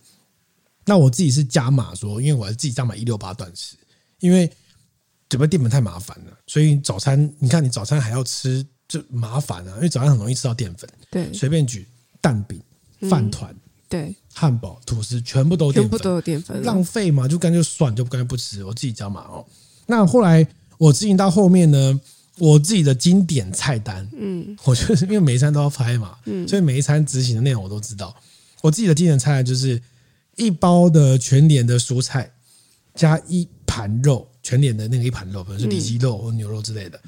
[0.83, 3.75] 那我自己是加码说，因为我还自己加码一六八断食，
[4.19, 4.51] 因为
[5.29, 10.89] 准备淀粉太麻烦了，所以早餐你看你早餐还要吃就麻烦啊，因为早上很容易吃到淀粉。
[11.09, 11.87] 对，随便举
[12.19, 12.61] 蛋饼、
[13.09, 13.55] 饭团、
[13.87, 19.45] 对，汉堡、吐司，全部都淀粉，全部都有淀粉，浪费嘛，就干脆算，就干脆不吃，我自己加嘛哦。
[19.85, 20.45] 那后来
[20.77, 22.01] 我执行到后面呢？
[22.37, 28.15] 我自己的经典菜单，嗯，我就是因为每一餐都要拍嘛，嗯，所以每一餐执行的内容我都知道。
[28.61, 29.79] 我自己的经典菜单就是
[30.37, 32.31] 一包的全脸的蔬菜，
[32.95, 36.99] 加一盘肉，全脸的那个一盘肉，可能是里脊肉或牛肉之类的，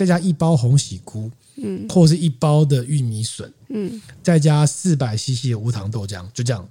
[0.00, 6.66] 再加一包红喜菇，嗯，或者是一包的玉米笋，嗯，再加四百 CC 的无糖豆浆，就这样，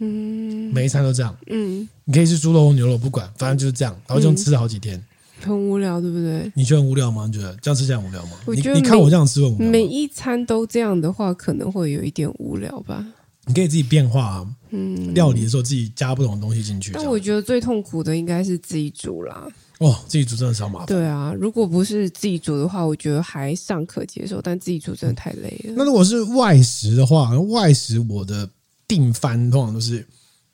[0.00, 5.02] 嗯，每一餐都这样，嗯，你可以吃猪肉或牛肉，不管，反正就是这样，然后就吃了好几天。
[5.40, 6.52] 很无聊，对不对？
[6.54, 7.26] 你觉得很无聊吗？
[7.26, 8.32] 你觉得这样吃这样无聊吗？
[8.44, 9.70] 我觉得你，你看我这样吃会无聊。
[9.70, 13.02] 每一餐都这样的话，可能会有一点无聊吧。
[13.46, 16.92] 你可以自己变化啊，嗯，料理的时候自己加不同的东西进去。
[16.92, 19.46] 但我觉得最痛苦的应该是自己煮啦。
[19.78, 20.86] 哦，自己煮真的超麻烦。
[20.86, 24.40] 对啊，如果不是自己煮的话，我觉得还尚可接受。
[24.40, 25.72] 但自己煮真的太累了。
[25.72, 25.74] 嗯。
[25.76, 28.48] 那如果是外食的话，外食我的
[28.86, 30.06] 定番通常都是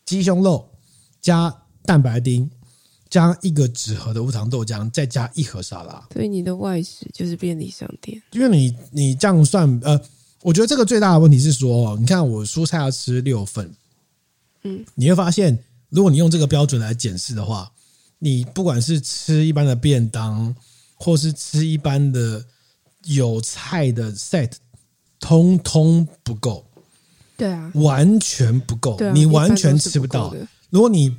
[0.05, 0.69] 鸡胸肉
[1.21, 1.55] 加
[1.85, 2.51] 蛋白丁。
[3.11, 6.07] 加一个纸盒的无糖豆浆，再加一盒沙拉。
[6.13, 8.23] 所以你的外食就是便利商店。
[8.31, 10.01] 因为你你这样算，呃，
[10.43, 13.69] 我觉得这个最大的问题是说，你看我蔬菜要吃六份，
[14.63, 17.69] 嗯，你会发现，如果你用这个标准来检视的话，
[18.21, 20.55] 你不管是吃一般的便当，
[20.95, 22.45] 或是吃一般的
[23.05, 24.53] 有菜的 set
[25.19, 26.65] 通通不够。
[27.37, 30.35] 对啊，完全不够，啊、你完全吃不到。
[30.69, 31.17] 如果你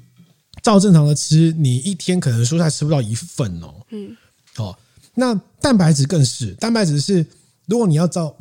[0.61, 3.73] 照正常的吃，你一天可能蔬菜吃不到一份哦。
[3.89, 4.15] 嗯，
[4.57, 4.77] 哦，
[5.15, 7.25] 那蛋白质更是，蛋白质是，
[7.65, 8.37] 如果你要照，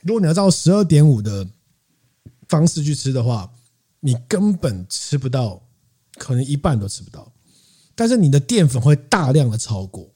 [0.00, 1.46] 如果你要照十二点五的
[2.48, 3.52] 方式去吃的话，
[4.00, 5.62] 你根本吃不到，
[6.16, 7.30] 可能一半都吃不到。
[8.00, 10.08] 但是你的淀粉会大量的超过，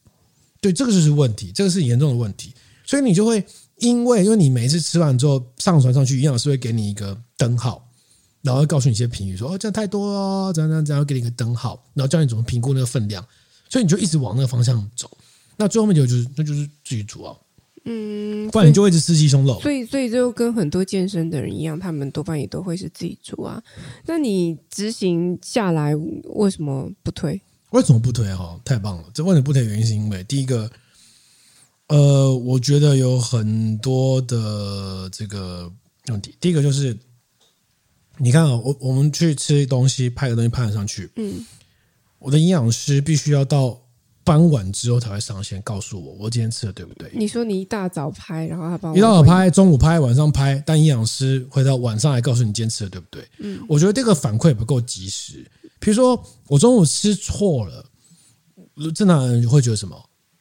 [0.58, 2.54] 对，这个就是问题，这个是严重的问题，
[2.86, 3.44] 所以你就会。
[3.78, 7.84] 因为，因为你每一次吃完之后上传上去，营养师会给你一个灯号，
[8.40, 13.26] 然后告诉你一些评语，说哦这样太多了，怎样怎样怎样，给你一个灯号，然后教你怎么评估那个分量，
[13.68, 15.10] 所以你就一直往那个方向走。
[15.56, 17.36] 那最后面就就是那就是自己煮啊，
[17.84, 19.60] 嗯，不然你就会一直吃鸡胸肉。
[19.60, 23.60] 所以，所以就跟很多健身的人一样，他们多半也都会是自己煮啊。
[24.06, 27.42] 那你执行下来为什么不推？
[27.74, 28.32] 为什么不推？
[28.32, 29.04] 哈，太棒了！
[29.12, 29.64] 这为什么不推？
[29.64, 30.70] 原因是因为第一个。
[31.88, 35.70] 呃，我觉得有很多的这个
[36.06, 36.34] 问题。
[36.40, 36.96] 第一个就是，
[38.16, 41.44] 你看啊，我我们去吃东西，拍个东西拍上去，嗯，
[42.20, 43.78] 我的营养师必须要到
[44.24, 47.10] 傍晚之后才会上线，告诉我我今天吃的对不对？
[47.12, 53.28] 你说你一大早拍，然后他帮我一大早拍，中午拍，晚上拍，但营养师会到晚上来告诉你今天吃的对不对？
[53.40, 55.44] 嗯，我觉得这个反馈不够及时。
[55.84, 57.84] 比如说我中午吃错了，
[58.94, 59.94] 正常人会觉得什么？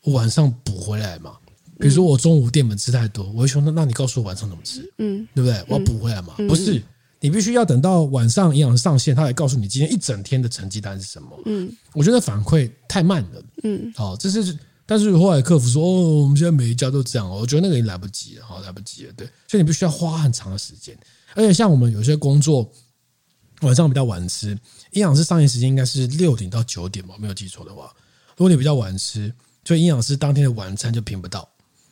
[0.06, 1.36] 晚上补回来嘛，
[1.80, 5.62] 比如说我中午淀粉吃太多，我会说那那你告诉我晚上怎么吃，嗯，对不对？
[5.68, 6.82] 我要补回来嘛，不是，
[7.20, 20.98] 你必须要等到晚上营养师上线，他来告诉你今天一整天的成绩单是什么，嗯，我觉得反馈太慢了，嗯，好，这是，但是后来客服说哦，我们现在每一家都这样，我觉得那个已经来不及了，好，来不及了，对，所以你必须要花很长的时间，
[21.36, 22.70] 而且像我们有些工作
[23.64, 24.50] 晚上比较晚吃，
[24.92, 27.92] 营养师上线时间应该是六点到九点吧，没有记错的话，
[28.38, 29.34] 如果你比较晚吃。
[29.66, 31.40] 所以营养师当天的晚餐就评不到，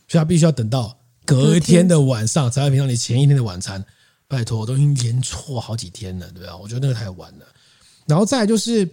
[0.06, 3.82] 所以他必须要等到隔一天的晚上才会评到你前一天的晚餐。
[4.28, 6.58] 拜托，我都已经连错好几天了，对吧？
[6.58, 7.46] 我觉得那个太晚了。
[8.06, 8.86] 然后再来就是，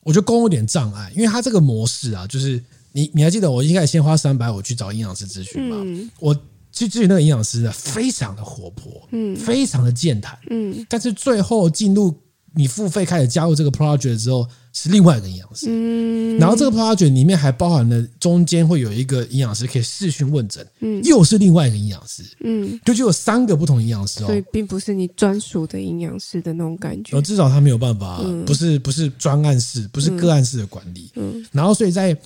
[0.00, 6.10] 我觉得沟通有点障碍，因为他这个模式啊，就是你你还记得我一开始先花三百我去找营养师咨询吗？
[6.18, 6.34] 我
[6.78, 12.14] 去咨询那个营养师呢，非常的活泼，嗯，非常的健谈，嗯，但是最后进入
[12.54, 14.46] 你付费开始加入这个 project 之后。
[14.70, 32.16] 是另外一个营养师，嗯，然后这个 project 里面还包含了中间会有一个营养师可以视讯问诊，嗯，又是另外一个营养师，嗯，就就有三个不同营养师哦，所以并不是你专属的营养师的那种感觉，至少他没有办法，不是不是专案式，不是个案式的管理，嗯，然后所以在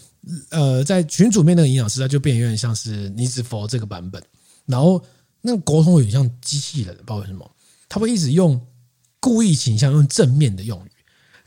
[0.51, 4.23] 呃在群组面那个营养师他就变得有点像是你只 for 这个版本，
[4.67, 5.03] 然后
[5.41, 7.51] 那个沟通有点像机器人，不知道为什么
[7.89, 8.61] 他会一直用
[9.21, 10.89] 故意倾向用正面的用语。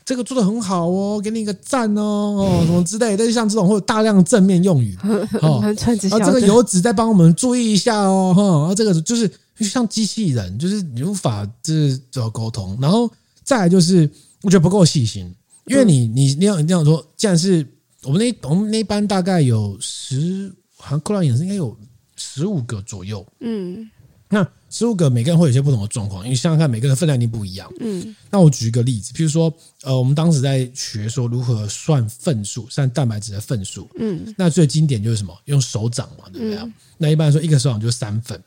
[0.04, 2.02] 这个做的很好哦，给你一个赞哦，
[2.38, 3.16] 哦，什么之类的。
[3.16, 4.96] 但是像这种会有大量正面用语
[5.42, 12.78] 哦，啊，这个油脂再帮我们注意一下哦，哈，啊，这个就是就像机器人，就是你无法就是做沟通。
[12.80, 13.10] 然后
[13.42, 14.08] 再来就是，
[14.42, 15.34] 我觉得不够细心，
[15.66, 17.66] 因为你你你要你要说，既然是
[18.04, 21.76] 我们那我们那班大概有十，好像过来也是应该有
[22.16, 23.88] 十五个左右，嗯。
[24.28, 27.72] 那十五个每个人会有些不同的状况，因为想想看，每个人分量一定不一样。
[27.78, 33.88] 嗯，那我举一个例子，譬如说，呃，我们当时在学说如何算份数，算蛋白质的份数。
[34.00, 35.32] 嗯，那最经典就是什么？
[35.44, 36.56] 用手掌嘛，对不对？
[36.56, 38.42] 嗯、那一般来说，一个手掌就是三份，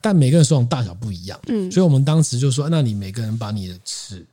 [0.00, 1.36] 但每个人手掌大小不一样。
[1.48, 4.24] 嗯，所以我们当时就说，那你每个人把你的尺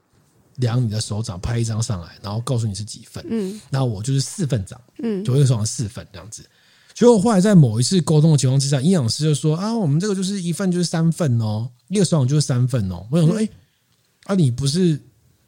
[0.58, 3.26] 量你的手掌，拍一张上来，然后告诉你是几份。
[3.28, 4.80] 嗯，那我就是四份掌。
[5.02, 6.44] 嗯，左一个手掌四份这样子。
[6.94, 13.50] 结果后来在某一次沟通的情况之下，营养师就说：“啊，我们这个就是一份就是三份哦，一个手掌就是三份哦。”我想说：“哎，
[14.26, 15.00] 啊，你不是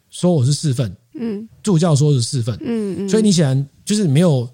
[0.10, 0.95] 说我是四份？
[1.13, 4.49] 嗯，助教说是四份，嗯嗯，所以你显然就是没有，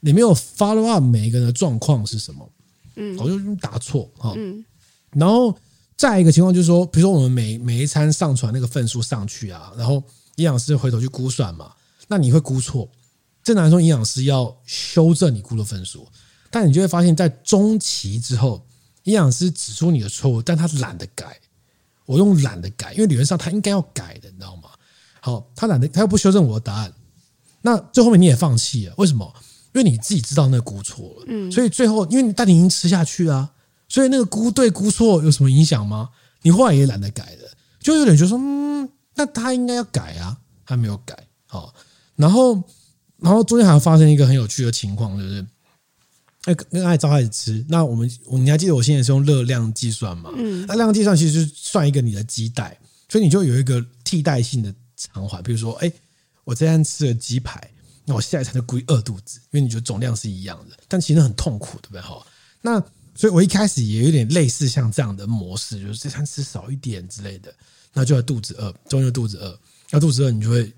[0.00, 2.50] 你没有 follow up 每一个人的状况是什么？
[2.96, 4.32] 嗯，我就打错哈。
[4.36, 4.64] 嗯，
[5.10, 5.54] 然后
[5.96, 10.02] 再一个情况就是说，比如说我们每每一餐上传那个份数上去啊，然后
[10.36, 11.72] 营养师回头去估算嘛，
[12.06, 12.88] 那你会估错，
[13.42, 16.08] 正常来说营养师要修正你估的份数。
[16.50, 18.66] 但你就会发现，在中期之后，
[19.04, 21.38] 营养师指出你的错误，但他懒得改。
[22.06, 24.70] 我用懒得改，因为理论上他应该要改的，你知道吗？
[25.20, 26.90] 好，他懒得，他又不修正我的答案，
[27.60, 28.94] 那最后面你也放弃了。
[28.96, 29.30] 为什么？
[29.74, 33.50] 因为你自己知道那个估错了，嗯，所以最后，因为你但你已经吃下去啊，
[33.88, 36.08] 所以那个估对估错有什么影响吗？
[36.40, 41.14] 你后来也懒得改了，就有点觉得说，嗯，那他应该要改啊，他没有改，
[41.46, 41.74] 好，
[42.16, 42.54] 然后，
[43.18, 45.46] 然后中间还发生一个很有趣的情况，就是。
[46.48, 50.30] 那跟爱照开始吃，那我们你还记得我现在是用热量计算吗？
[50.34, 52.74] 嗯，那量计算其实就是算一个你的基代，
[53.06, 55.42] 所以你就有一个替代性的偿还。
[55.42, 55.92] 比如说，哎，
[56.44, 57.70] 我这餐吃了鸡排，
[58.06, 62.00] 那我下一餐就故意饿肚子，因为你觉得总量是一样的，但其实很痛苦，对不对？
[62.00, 62.26] 哈，
[62.62, 62.80] 那
[63.14, 67.54] 所以我一开始也有点类似像这样的模式，就是这餐吃少一点之类的，
[67.92, 69.58] 那就要肚子饿，终于肚子饿，
[69.90, 70.72] 要肚子饿你就会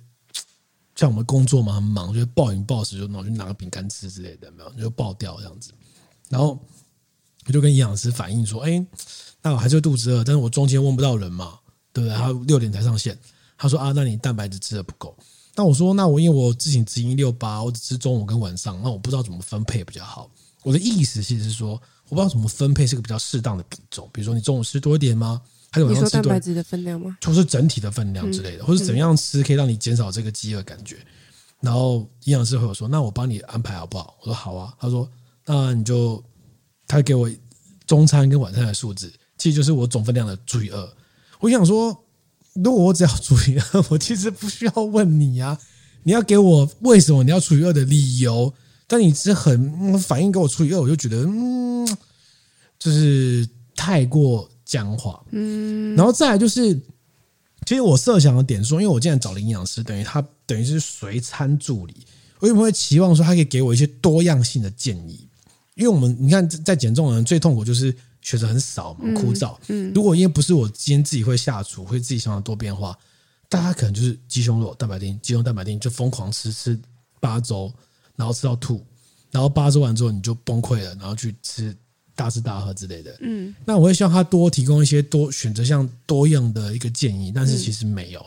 [1.01, 5.73] 像我们工作嘛，很忙，就会暴饮暴食，就拿去拿个饼干吃之类的，没有就爆掉这样子。
[6.29, 6.63] 然后
[7.47, 8.87] 我就跟营养师反映说：“哎，
[9.41, 11.59] 那我还是会肚子饿，但是我中间问不到人嘛，
[11.91, 12.15] 对不对？
[12.15, 13.19] 他六点才上线，
[13.57, 15.17] 他说啊，那你蛋白质吃的不够。
[15.55, 20.31] 那我说，那我因为我之前只一六八，我只吃中午跟晚上，那我不知道怎么分配比较好。
[20.65, 24.07] 我的意思其实是说，我不知道怎么分配是个比较适当的比重。
[24.13, 25.41] 比如说，你中午吃多一点吗？
[25.71, 26.21] 还是晚上吃多？
[26.21, 27.17] 你说蛋白质的分量吗？
[27.21, 30.97] 就是整体的分量之类的，嗯、或者怎么样吃可以让你减少这个饥饿感觉。
[31.61, 34.17] 然后营养师会有说，那我帮你安排好不好？
[34.21, 34.75] 我说好啊。
[34.79, 35.11] 他说，
[35.47, 36.23] 那你就。
[36.93, 37.31] 他给我
[37.87, 40.93] 中餐跟晚餐的数字，其实就是我总分量的除以二。
[41.39, 41.97] 我想说，
[42.55, 45.57] 如果我只要除以二， 我其实不需要问你啊，
[46.03, 48.53] 你要给我为什么你要除以二的理由。
[48.89, 51.87] 但你只很反应给我除以二，我就觉得嗯，
[52.77, 55.21] 就是太过僵化。
[55.33, 56.73] 嗯，然后再来就是，
[57.67, 62.07] 其实我设想的点说，因为我现在找了营养师，等于他等于是随餐助理，
[62.39, 65.27] 我有没有会期望说他可以给我一些多样性的建议？
[65.75, 69.57] 因为我们你看，在减重的人最痛苦就是选择很少嘛，枯燥。
[69.69, 72.97] 嗯，如果因为不是我今天自己会下厨，会自己想要多变化，
[73.49, 76.79] 大家可能就是鸡胸肉、蛋白丁、鸡胸蛋白丁就疯狂吃吃
[77.19, 77.73] 八周，
[78.15, 78.85] 然后吃到吐，
[79.31, 81.75] 然后八周完之后你就崩溃了，然后去吃
[82.21, 83.17] 大吃大喝之类的。
[83.21, 88.21] 嗯，那我会希望他多提供一些多选择像多样的一个建议，但是其实没有。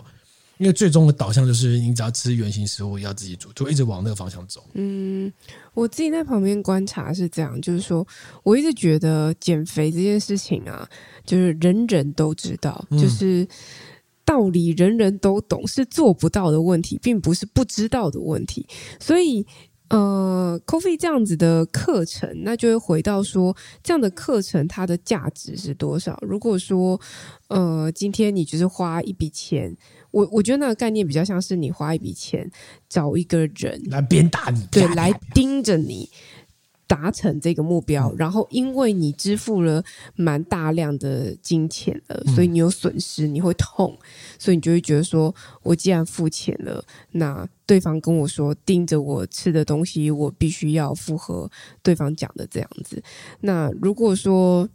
[0.58, 4.64] 因为最终的导向就是，你只要吃原型食物，要自己煮，就一直往那个方向走。
[4.74, 5.32] 嗯，
[5.74, 8.08] 我自己在旁边观察是这样，就是说，
[8.44, 10.88] 我一直觉得减肥这件事情啊，
[11.26, 13.46] 就是人人都知道，就是
[14.24, 18.66] 道理人人都懂，是做不到的问题，并不是不知道的问题，
[19.00, 19.46] 所以。
[19.94, 26.18] 呃，Coffee 这样子的课程，那就会回到说，这样的课程它的价值是多少？
[26.24, 27.00] 如果说，
[27.50, 29.78] 呃，今天你就是花一笔钱，
[30.10, 32.50] 我我觉得那个概念比较像是你花一笔钱
[32.90, 36.10] 找一个人来鞭打你，对，来盯着你。
[36.94, 39.84] 达成这个目标，然后因为你支付了
[40.16, 43.98] 蛮大量的金钱了，所以你有损失，你会痛，
[44.38, 51.50] 所以你就会觉得说，我既然付钱了，那对方跟我说盯着我吃的东西，我必须要符合
[51.82, 53.02] 对方讲的这样子。
[53.40, 54.70] 那如果说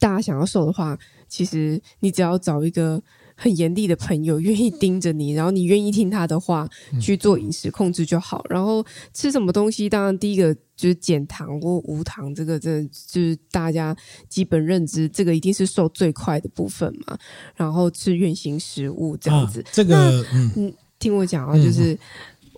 [0.00, 0.98] 大家想要瘦的话，
[1.28, 3.00] 其实你只要找一个。
[3.34, 6.68] 很严厉的朋友愿意盯着你，然后你愿意听他的话
[7.00, 8.44] 去做饮食控制就好。
[8.48, 13.96] 然后吃什么东西，当然第一个就是减糖或无糖，这个真的就是大家
[14.28, 17.18] 基本认知，这个一定是瘦最快的部分嘛。
[17.54, 20.24] 然后吃原型食物这样子，啊、这个
[20.56, 21.94] 嗯，听我讲啊，就是。
[21.94, 21.98] 嗯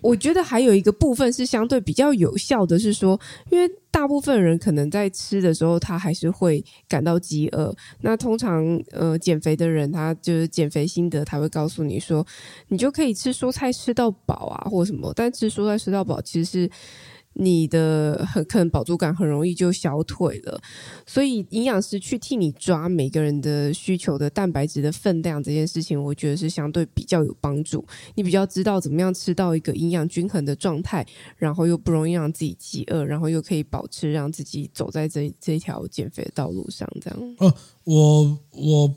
[0.07, 3.19] 我觉得还有一个部分是相对比较有效的，是说，
[3.51, 7.75] 因为大部分人可能在吃的时候，他还是会感到饥饿。
[8.01, 12.25] 那通常，呃，减肥的人，他就是减肥心得，他会告诉你说，
[12.69, 15.11] 你就可以吃蔬菜吃到饱啊，或什么。
[15.13, 16.69] 但吃蔬菜吃到饱，其实是。
[17.39, 20.59] 你的很可能饱足感很容易就消退了，
[21.05, 27.85] 所以营养师去替你抓每个人的需求的蛋白质的分量这件事情，我觉得是相对比较有帮助。
[28.15, 31.05] 你比较知道怎么样吃到一个营养均衡的状态，
[31.37, 36.89] 然后又不容易让自己饥饿，然后又可以保持让自己走在这这条减肥的道路上。
[36.99, 38.95] 这样，哦，我我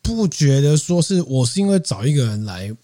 [0.00, 2.74] 不觉得说是我是因为找一个人来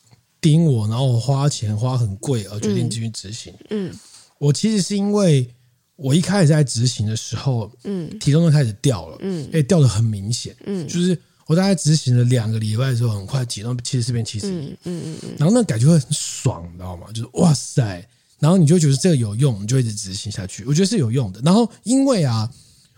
[0.41, 3.55] 盯我，然后我花钱花很贵而决定继续执行。
[3.71, 3.91] 嗯。
[3.91, 3.99] 嗯
[4.43, 5.49] 我其实是因为
[5.95, 17.07] 我一开始在执行的时候，嗯，体重就开始掉了，嗯，哎，掉的很明显，嗯，就是我大概执行了两个礼拜的时候，很快体重七十四变七十一，嗯嗯嗯，然后那感觉会很爽，你知道吗？
[17.15, 18.05] 就是哇塞，
[18.41, 20.65] 然后你就觉得这个有用，你就一直执行下去。
[20.65, 21.41] 我觉得是有用的。
[21.45, 22.51] 然后因为啊，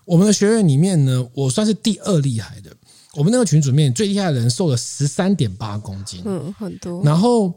[0.06, 2.74] 我们的学院里面呢，我算是第二厉害的。
[3.16, 7.04] 我们那个群组里面最厉害的人瘦了十三点八公斤，嗯，很多。
[7.04, 7.52] 然后，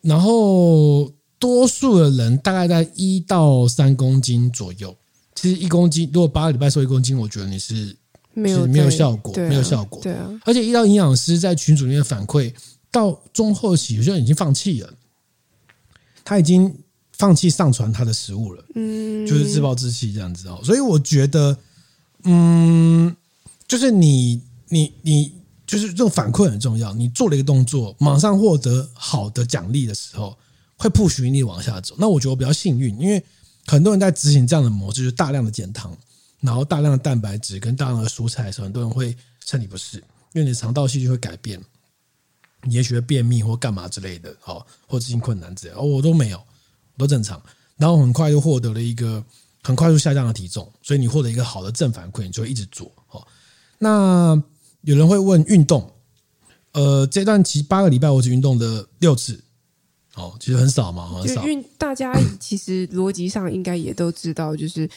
[0.00, 1.10] 然后。
[1.38, 4.96] 多数的人大概在一到三公斤左右。
[5.34, 7.94] 其实一公斤，如果八个礼拜瘦一公斤，我觉得你是
[8.32, 10.00] 没有没有效果，没有效果。
[10.02, 12.50] 对啊，而且一到营养师在群组里面反馈，
[12.90, 14.90] 到中后期有些人已经放弃了，
[16.24, 16.74] 他已经
[17.12, 20.58] 放弃上传他的食物了，嗯，就是自暴自弃这样子哦。
[20.64, 21.58] 所以我觉得，
[22.24, 23.14] 嗯，
[23.68, 25.32] 就是你你你，
[25.66, 26.94] 就是这种反馈很重要。
[26.94, 30.34] 你做了一个动作，马上获得好的奖励的时候。
[30.76, 33.22] 会 push 你往下走，那我觉得我比较幸运，因为
[33.66, 35.96] 很多人在执行这样的模式，就是大量的减糖，
[36.40, 39.98] 然后大量的蛋白质跟大量的蔬菜的时候，很多人会身体不适，
[40.34, 41.60] 因为你的肠道细菌会改变，
[42.62, 46.42] 你也许会便秘或干嘛之类的，哦，或执行困难之类，哦，我都没有，
[46.98, 47.42] 都正常，
[47.76, 49.24] 然后很快就获得了一个
[49.62, 52.92] 很快速下降的体重，所以你获得一个好的正反馈，你就会一直做。
[53.10, 53.26] 哦，
[53.78, 54.40] 那
[54.82, 55.90] 有人会问运动，
[56.72, 59.42] 呃，这段期八个礼拜我只运动的六次，
[60.16, 61.46] 哦，其实很少嘛，很少。
[61.46, 64.88] 运大家其实逻辑上应该也都知道，就是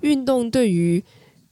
[0.00, 1.02] 运动对于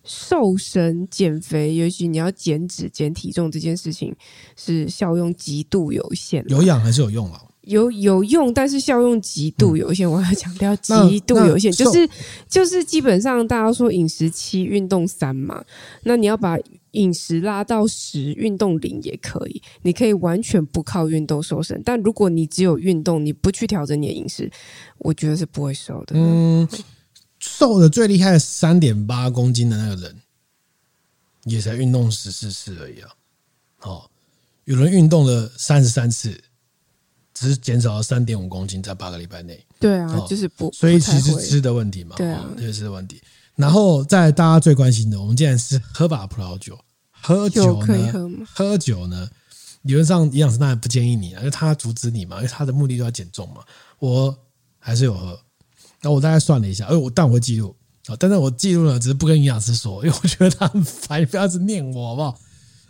[0.05, 4.15] 瘦身、减肥，尤其你要减脂、减体重这件事情，
[4.57, 6.45] 是效用极度有限。
[6.49, 7.43] 有氧还是有用啊？
[7.63, 10.07] 有有用，但是效用极度有限。
[10.07, 12.09] 嗯、我要强调极度有限，就是
[12.49, 15.65] 就是基本上大家说饮食七，运动三嘛。
[16.05, 16.57] 那你要把
[16.97, 19.63] 饮食拉到十，运动零也可以。
[19.83, 24.51] 你可以完全不靠运动瘦身，但如果你只有运动，你不去调整你的饮食，
[24.99, 26.17] 我觉得是不会瘦的。
[26.17, 26.69] 嗯，
[27.39, 30.17] 瘦的最厉害的三点八公斤的那个人，
[31.45, 33.11] 也才运动十四次而已啊。
[33.83, 34.11] 哦，
[34.65, 36.43] 有人运动了三十三次。
[37.39, 39.63] 只是减少了三点五公斤，在八个礼拜内。
[39.79, 43.21] 对啊，哦、就是不，所以其实吃的问题嘛，对啊，这是吃的问题。
[43.57, 46.79] 然后在大家最关心的，我们既然是喝把葡萄酒，
[47.27, 47.87] 喝酒呢？
[47.87, 48.47] 可以喝吗？
[48.55, 49.29] 喝酒呢？
[49.83, 53.63] 理论上营养师当然不建议你啊，因为他阻止你嘛，因为他的目的就要减重嘛。
[53.99, 54.37] 我
[54.79, 55.39] 还是有喝，
[56.03, 57.75] 那我大概算了一下，哎，我但我会记录
[58.07, 62.39] 啊，但是我记录了，只是不跟营养师说， 因为我觉得他很烦，你不要一直念我好不好？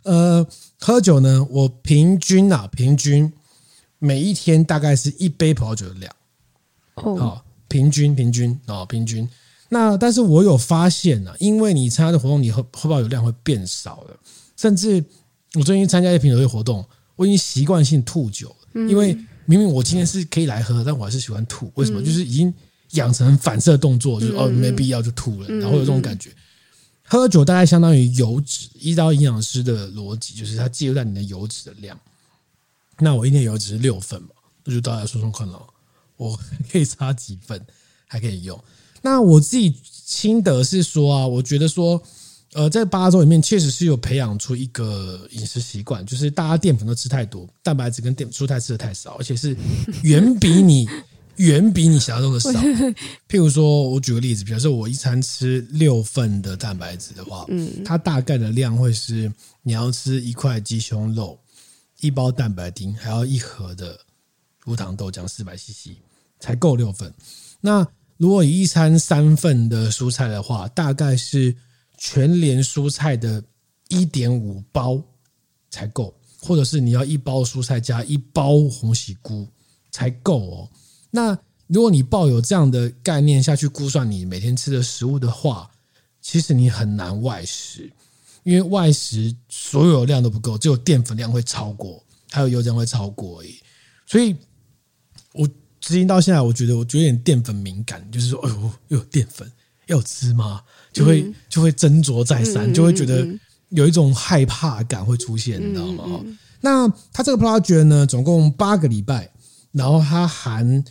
[0.03, 0.47] 呃，
[0.81, 3.33] 喝酒呢，我平均啊，平均。
[3.99, 6.15] 每一天大概是一杯葡萄酒的量，
[6.97, 9.27] 哦，平均平均哦，平均。
[9.71, 14.17] 那但是我有发现呢，因为你参加的活动，你喝喝葡萄酒量会变少了。
[14.57, 15.05] 甚至
[15.55, 16.85] 我最近参加一些品酒会活动，
[17.15, 21.71] 我已经习惯性吐酒，因为明明我今天是可以来喝，但我还是喜欢吐。
[21.77, 22.03] 为什么？
[22.03, 22.53] 就是已经
[22.93, 26.31] 养成反射动作，就是哦，没必要就吐了，然后有这种感觉。
[27.09, 31.97] 喝酒大概相当于油脂，依照营养师的逻辑，就是它记录在你的油脂的量。
[32.99, 34.31] 那我一天油脂是六份嘛，
[34.65, 35.63] 那就大家说说看了，
[36.17, 36.37] 我
[36.73, 37.65] 可以差几份
[38.09, 38.59] 还可以用。
[39.03, 42.03] 那我自己心得是说啊，我觉得说，
[42.53, 49.57] 呃，在八周里面确实是有培养出一个饮食习惯，就是大家淀粉都吃太多，蛋白质跟淀蔬菜吃的太少，而且是
[50.03, 50.89] 远比你
[51.37, 52.51] 远比你想象中的少。
[53.29, 59.31] 譬如说，我举个例子，比如说我一餐吃六份的蛋白质的话，嗯，它大概的量会是
[59.63, 61.39] 你要吃一块鸡胸肉。
[62.01, 63.99] 一包蛋白丁，还要一盒的
[64.67, 65.97] 无糖豆浆，四百 CC
[66.39, 67.11] 才够六份。
[67.59, 67.87] 那
[68.19, 71.57] 如果以一餐三份的蔬菜的话，大概是
[72.09, 73.43] 全联蔬菜的
[73.89, 75.03] 一点五包
[75.71, 79.49] 才够，或者是你要一包蔬菜加一包红喜菇
[79.91, 80.71] 才够哦。
[81.11, 81.37] 那
[81.67, 85.69] 如果你抱有这样的概念下去估算你每天吃的食物的话，
[86.23, 87.91] 其实你很难外食。
[88.45, 92.01] 因为外食所有量都不够，只有淀粉量会超过，
[92.31, 93.59] 还有油量会超过而已。
[94.07, 94.37] 所以，
[95.33, 95.49] 我
[95.81, 99.51] 执行到现在，我觉得我觉得有点淀粉敏感，就是说，哎呦，又有淀粉
[99.87, 100.63] 要吃吗？
[100.97, 103.27] 就会就会斟酌再三，就会觉得
[103.69, 106.25] 有一种害怕感会出现，你知道吗？
[106.61, 109.31] 那它这个 project 呢，总共八个礼拜，
[109.73, 110.83] 然后它含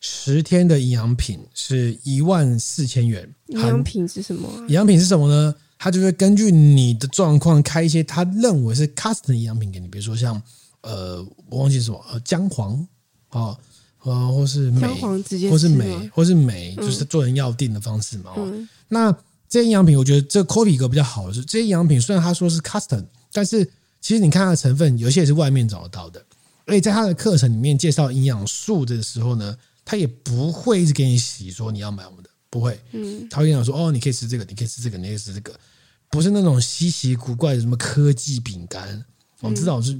[0.00, 3.28] 十天的营养品，是一万四千元。
[3.46, 4.48] 营养品是什么？
[4.68, 5.54] 营养品是什么呢？
[5.78, 10.40] 他就会根据你的状况开一些他认为是 custom 的营养品给你，比如说像
[10.82, 12.86] 呃，我忘记什么呃姜黄
[13.28, 13.56] 啊
[14.02, 14.86] 呃，或是镁，
[15.50, 18.32] 或是镁，或是镁，就是做成药定的方式嘛。
[18.36, 19.14] 嗯、那
[19.54, 23.64] 这些营养品，我觉得这 copy 格比较好的是，这些营养品虽然他说是 custom，但是
[24.00, 26.20] 其实你看它的成分，有些也是外面找得到的。
[26.64, 32.76] 而且在他的课程里面介绍营养素的时候呢，他也不会一直给你洗说你要买我们的，不会。
[32.90, 35.56] 嗯，他会跟你说哦，你可以吃这个，你可以吃这个，你可以吃这个。
[36.10, 39.04] 不是那种稀奇古怪的什么科技饼干，
[39.38, 39.96] 我们至少是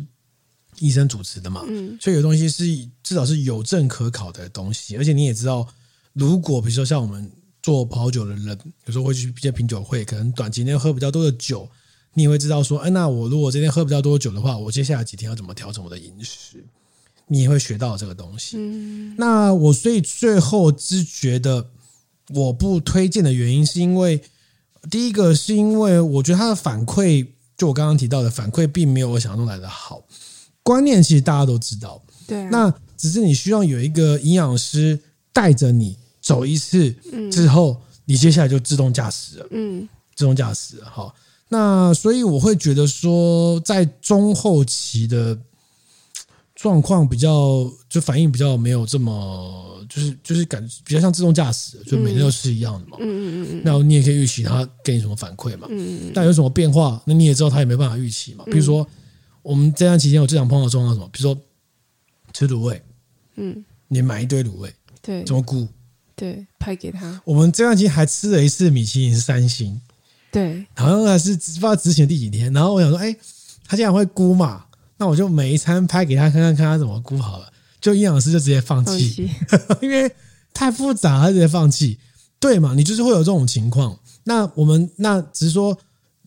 [0.81, 2.65] 医生主持的嘛，嗯、所以有东西是
[3.05, 4.97] 至少是有证可考的东西。
[4.97, 5.65] 而且你也知道，
[6.13, 7.31] 如果比如说像我们
[7.65, 11.67] 做跑酒的人，有时候会去一些品酒会，可能短期内喝比较多的酒，
[12.13, 16.63] 你也会知道说，哎，那我如果今天喝比较多酒的话，我接下来几天要怎么调整我的饮食？
[17.29, 18.59] 你也会学到这个东西。
[18.59, 21.71] 嗯、那我所以最后只觉得
[22.35, 24.23] 我不推荐的原因，是因为。
[24.91, 30.05] 第一个是因为我觉得他的反馈，就我刚刚提到的反馈，并没有我想象中来的好。
[30.63, 35.01] 观念其实大家都知道，对啊，那只是你需要有一个营养师
[35.33, 36.91] 带着你走一次
[37.31, 40.91] 之后，你接下来就自动驾驶了，嗯，自动驾驶了。
[40.91, 41.15] 好，
[41.51, 45.39] 那所以我会觉得说，在中后期的。
[46.55, 52.97] 状况比较就反应比较没有这么就是就是感比较像自动驾驶，就每天都是一样的嘛。
[53.01, 55.67] 嗯嗯嗯，那你也可以预期它给你什么反馈嘛。
[55.69, 58.45] 嗯嗯，但有什么变化，那你也知道它也没办法预期嘛。
[58.47, 58.87] 比如说
[59.43, 61.07] 我们这段期间我最常碰到状况什么？
[61.13, 61.39] 比如说
[62.33, 62.83] 吃卤味，
[63.35, 64.73] 嗯，你买一堆卤味，
[65.03, 65.69] 对，怎么估
[66.17, 67.21] 对，拍给他。
[67.25, 69.81] 我们这段期间还吃了一次米其林三星，
[70.31, 72.53] 对，好像还是不知道执行第几天。
[72.53, 73.15] 然后我想说，哎，
[73.67, 74.65] 他竟然会估嘛？
[74.97, 77.53] 那我就每一餐拍给他看看，看他怎么估好了。
[77.81, 80.11] 就营养师就直接放弃，放弃 因为
[80.53, 81.99] 太复杂，他直接放弃。
[82.41, 82.75] 对嘛？
[82.75, 83.99] 你就是会有这种情况。
[84.25, 85.77] 那我们那只是说，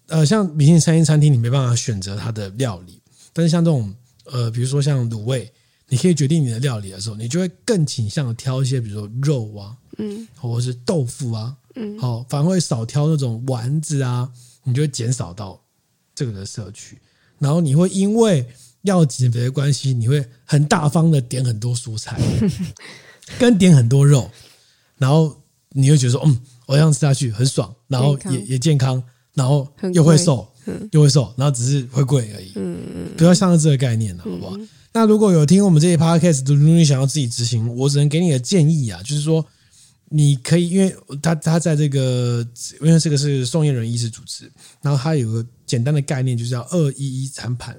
[0.08, 3.00] 呃，像米其林三星餐厅，你没办法选择它的料理。
[3.34, 3.94] 但是像这种，
[4.26, 5.52] 呃，比如说像卤味，
[5.90, 14.30] 你可以决定你的料理的时候，你就会更倾向挑一些，比如说肉啊，嗯，或者是豆腐啊，嗯，好，反而会少挑那种丸子啊，
[14.64, 15.62] 你就会减少到
[16.14, 16.98] 这个的摄取。
[17.40, 18.46] 然后你会因为
[18.82, 22.20] 要减肥的关系，你会很大方的点很多蔬菜，
[23.40, 24.30] 跟点很多肉，
[24.98, 29.02] 然后你会觉得说，嗯，我这样吃下去很爽，然后也也健康，
[29.34, 30.52] 然后又会瘦，
[30.92, 32.52] 又会瘦，然后只是会贵而已。
[32.56, 34.58] 嗯嗯，不要像这个概念了，好不好？
[34.98, 39.46] 那如果有听我们这些 podcast，如果你想要自己执行，我只能给你的建议啊，就是说
[40.10, 42.44] 你可以，因为他他在这个，
[42.82, 47.78] 因为这个是宋彦仁医师主持，然后他有个简单的概念，就是叫二一一餐盘。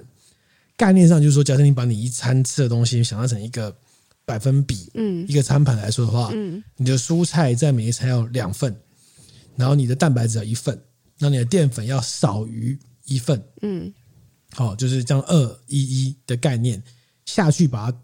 [0.77, 3.75] 概念上就是说，假设你把你一餐吃的东西想象成一个
[4.23, 8.73] 百分比，嗯，一个餐盘来说的话，嗯，你的蔬菜在每一餐要两份，
[9.57, 10.81] 然后你的蛋白质要一份，
[11.17, 13.93] 那你的淀粉要少于一份，嗯，
[14.53, 16.81] 好，就是这样二一一的概念
[17.33, 17.97] 下去把它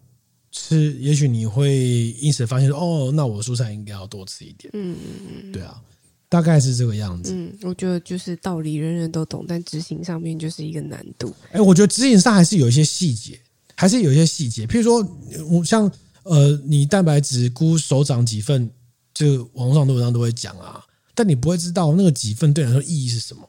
[0.52, 5.82] 吃，也许你会因此发现说，哦，那我蔬菜应该要多吃一点，嗯嗯嗯，对啊。
[6.28, 7.34] 大概是这个样子。
[7.34, 11.34] 嗯，我觉得就是道理人人都懂，但执行上面就是一个难度。
[11.52, 13.40] 哎，我觉得执行上还是有一些细节，
[13.76, 14.66] 还是有一些细节。
[14.66, 15.08] 譬如说，
[15.50, 15.90] 我像
[16.24, 18.70] 呃，你蛋白质估手掌几份，
[19.14, 23.48] 就网络上的文章都会讲啊，但你不会知道那个几份对你来说意义是什么，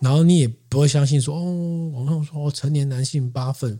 [0.00, 3.78] 然后你也不会相信说，哦，网上说成年男性八份。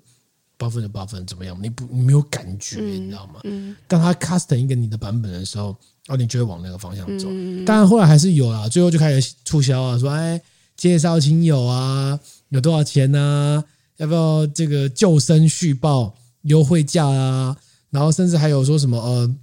[0.58, 1.58] 八分就八分，怎么样？
[1.62, 3.40] 你不你没有感觉，嗯、你知道吗？
[3.44, 3.76] 嗯。
[3.86, 5.76] 当他 custom 一个你的版本的时候，
[6.08, 7.28] 哦，你就会往那个方向走。
[7.30, 7.62] 嗯。
[7.66, 10.40] 当然后来还是有啦，最后就开始促销啊，说哎，
[10.74, 13.62] 介绍亲友啊，有多少钱啊？
[13.98, 17.56] 要不要这个救生续报优惠价啊？
[17.90, 19.36] 然后甚至还有说什么呃，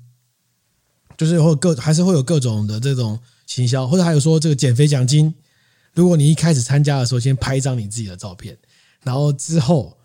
[1.16, 5.32] 就是会有各还是会有各种的这种行销，或者还有说这个减肥奖金，
[5.94, 8.58] 如果你一开始参加的时候，先拍一张你自己的照片，
[9.04, 9.96] 然后之后。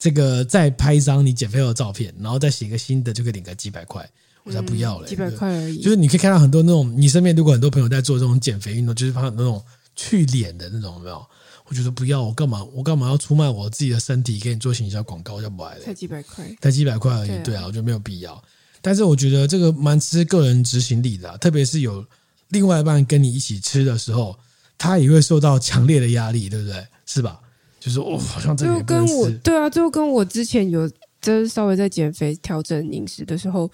[0.00, 4.08] 这个再拍一张你减肥后的照片，然后再写个新的，就可以领个几百块，
[4.42, 5.06] 我才不要了。
[5.06, 5.80] 几百块而已。
[5.80, 9.62] 就是你可以看到很多那种，你身边如果很多朋友在做这种减肥运动，就是怕那种
[9.94, 11.24] 去脸的那种，有没有？
[11.66, 12.64] 我觉得不要，我干嘛？
[12.72, 15.34] 我干嘛要出卖我自己的身体给你做行销广告？
[15.34, 15.84] 我就不爱了。
[15.84, 17.28] 才几百块，才几百块而已。
[17.28, 18.42] 对啊，对啊，我觉得没有必要。
[18.80, 22.04] 但是我觉得这个蛮吃个人执行力的啊，特别是有
[22.48, 24.36] 另外一半跟你一起吃的时候，
[24.78, 26.84] 他也会受到强烈的压力，对不对？
[27.06, 27.38] 是吧？
[27.80, 30.88] 就是哦，好像这就跟我对啊，就跟我之前有
[31.20, 33.68] 就是稍微在减肥调整饮食的时候，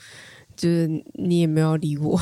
[0.57, 2.19] 就是你也没有理我，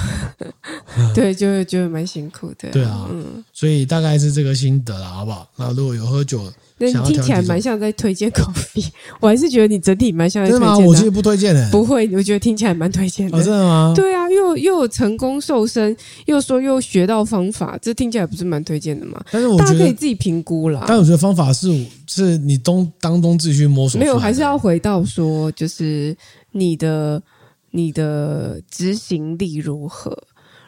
[1.14, 2.68] 对，就会觉得蛮辛苦的。
[2.70, 5.48] 对啊，嗯，所以大概是这个心得了，好不好？
[5.56, 6.52] 那如果有喝酒。
[6.76, 8.84] 那你听起来蛮像在推荐 coffee，
[9.20, 10.60] 我还是觉得你整体蛮像在推荐。
[10.60, 10.86] 真的吗？
[10.88, 11.70] 我其实不推荐的。
[11.70, 13.38] 不会，我觉得听起来蛮推荐的。
[13.38, 13.92] 哦，真的吗？
[13.94, 19.24] 对啊，又又有成功瘦身，又说又学到方法，这听起来不是蛮推荐的吗？
[19.30, 20.84] 但是我觉得大家可以自己评估啦。
[20.88, 21.68] 但我觉得方法是
[22.08, 24.00] 是你东当中自己去摸索。
[24.00, 26.14] 没有，还是要回到说，就是
[26.50, 27.22] 你的
[27.70, 30.12] 你的执行力如何？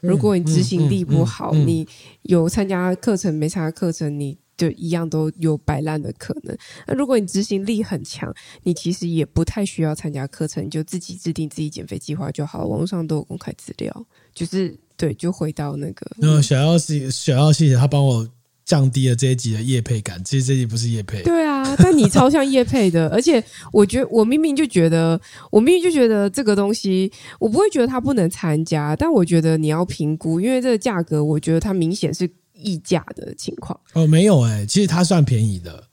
[0.00, 1.88] 如果你执行力不好，嗯嗯嗯嗯、你
[2.22, 4.38] 有参加课程没参加课程，你。
[4.56, 6.56] 就一样都有摆烂的可能。
[6.86, 12.64] 那如果你执行力很强，你其实也不太需要参加课程，你就自己制定自己减肥计划就好。
[12.64, 16.10] 网络上都有公开资料，就是对，就回到那个。
[16.16, 18.26] 那小妖是小妖，谢谢他帮我
[18.66, 20.22] 降低了这一集的业配感。
[20.22, 23.08] 其实这一集不是业配，对啊，但你超像业配的。
[23.08, 23.42] 而且
[23.72, 25.18] 我觉得，我明明就觉得，
[25.50, 32.28] 我明明就觉得这个东西，我不会觉得它不能参加，但我觉得你要评估，因为这个价格，我觉得它明显是。
[32.58, 35.84] 溢价的情况哦，没有哎、欸，其实它算便宜的。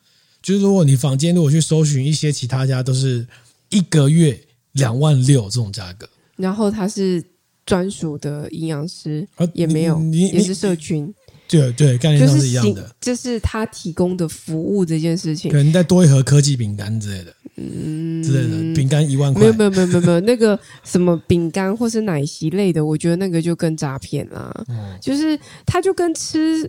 [0.41, 3.28] 就是如果你房间如果去搜寻一些其他家，都是
[3.69, 4.39] 一个月
[4.71, 6.07] 两万六这种价格。
[6.38, 7.21] 然后它是
[7.65, 11.13] 专属的营养师，也没有，也是社群。
[11.62, 12.82] 对对，概念上是一样的。
[12.82, 17.34] 就是、就是他提供的服务这件事情，可能再多一盒科技饼干之类的。
[17.56, 24.51] 嗯，之类的饼干一万块，没有没有没有没有没有那个什么饼干或是奶昔类的，我觉得那个就跟诈骗啦。
[24.70, 26.68] 嗯，就是它就跟吃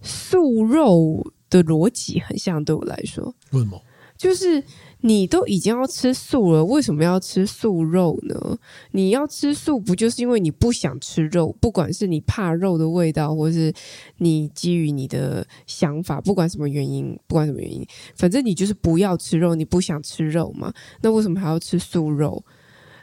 [0.00, 3.34] 素肉的逻辑很像，对我来说。
[3.50, 3.78] 为什么？
[4.22, 4.62] 就是。
[5.04, 8.56] 你都已经要吃素了，为什么要吃素肉呢？
[8.92, 11.52] 你要吃素，不就是因为你不想吃肉？
[11.60, 13.72] 不管是你怕肉的味道，或是
[14.18, 20.72] 你基于你的想法，不管什么原因，不管什么原因，反正你就是不要吃肉，你不想吃肉嘛？
[21.00, 22.44] 那为什么还要吃素肉？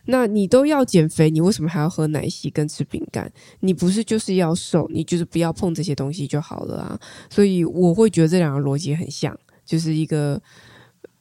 [0.05, 3.29] 那你都要减肥，你为什么还要喝奶昔跟吃饼干？
[3.59, 6.97] 你不是就是要瘦，你就是不要碰这些东西就好了啊。
[7.29, 10.41] 所以我会觉得这两个逻辑很像，就是一个。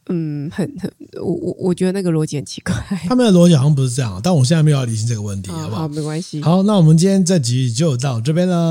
[0.09, 0.91] 嗯，很很，
[1.23, 2.75] 我我我觉得那个逻辑很奇怪。
[3.09, 5.83] 他们的逻辑好像不是这样，但我现在没有要理清这个问题，好不好？
[5.83, 6.43] 好，没关系。
[6.43, 8.71] 好，那我们今天这集就到这边了。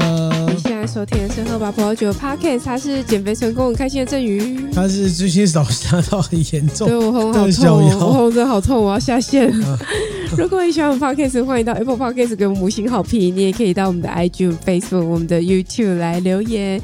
[0.79, 9.51] 你现在收听的是喝吧葡萄酒 Podcast，他是减肥成功很开心的郑宇，他是最近手下到很严重，对我喉咙好痛，我喉咙真的好痛，我要下线。
[10.37, 16.79] 如果你喜欢我们 Podcast，欢迎到 Apple Podcast 给我们五星好评，你也可以到我们的 IG、Facebook、我们的 YouTube 来留言，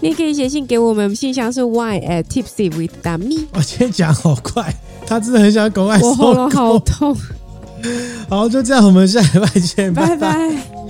[0.00, 3.46] 你也可以写信给我们，信箱是 wine at tipsy with me。
[3.52, 4.74] 我今天讲好快，
[5.06, 7.14] 他真的很想狗爱，我喉咙好痛。
[8.30, 10.16] 好，就这样，我们下礼拜见，拜拜。
[10.16, 10.83] 拜拜。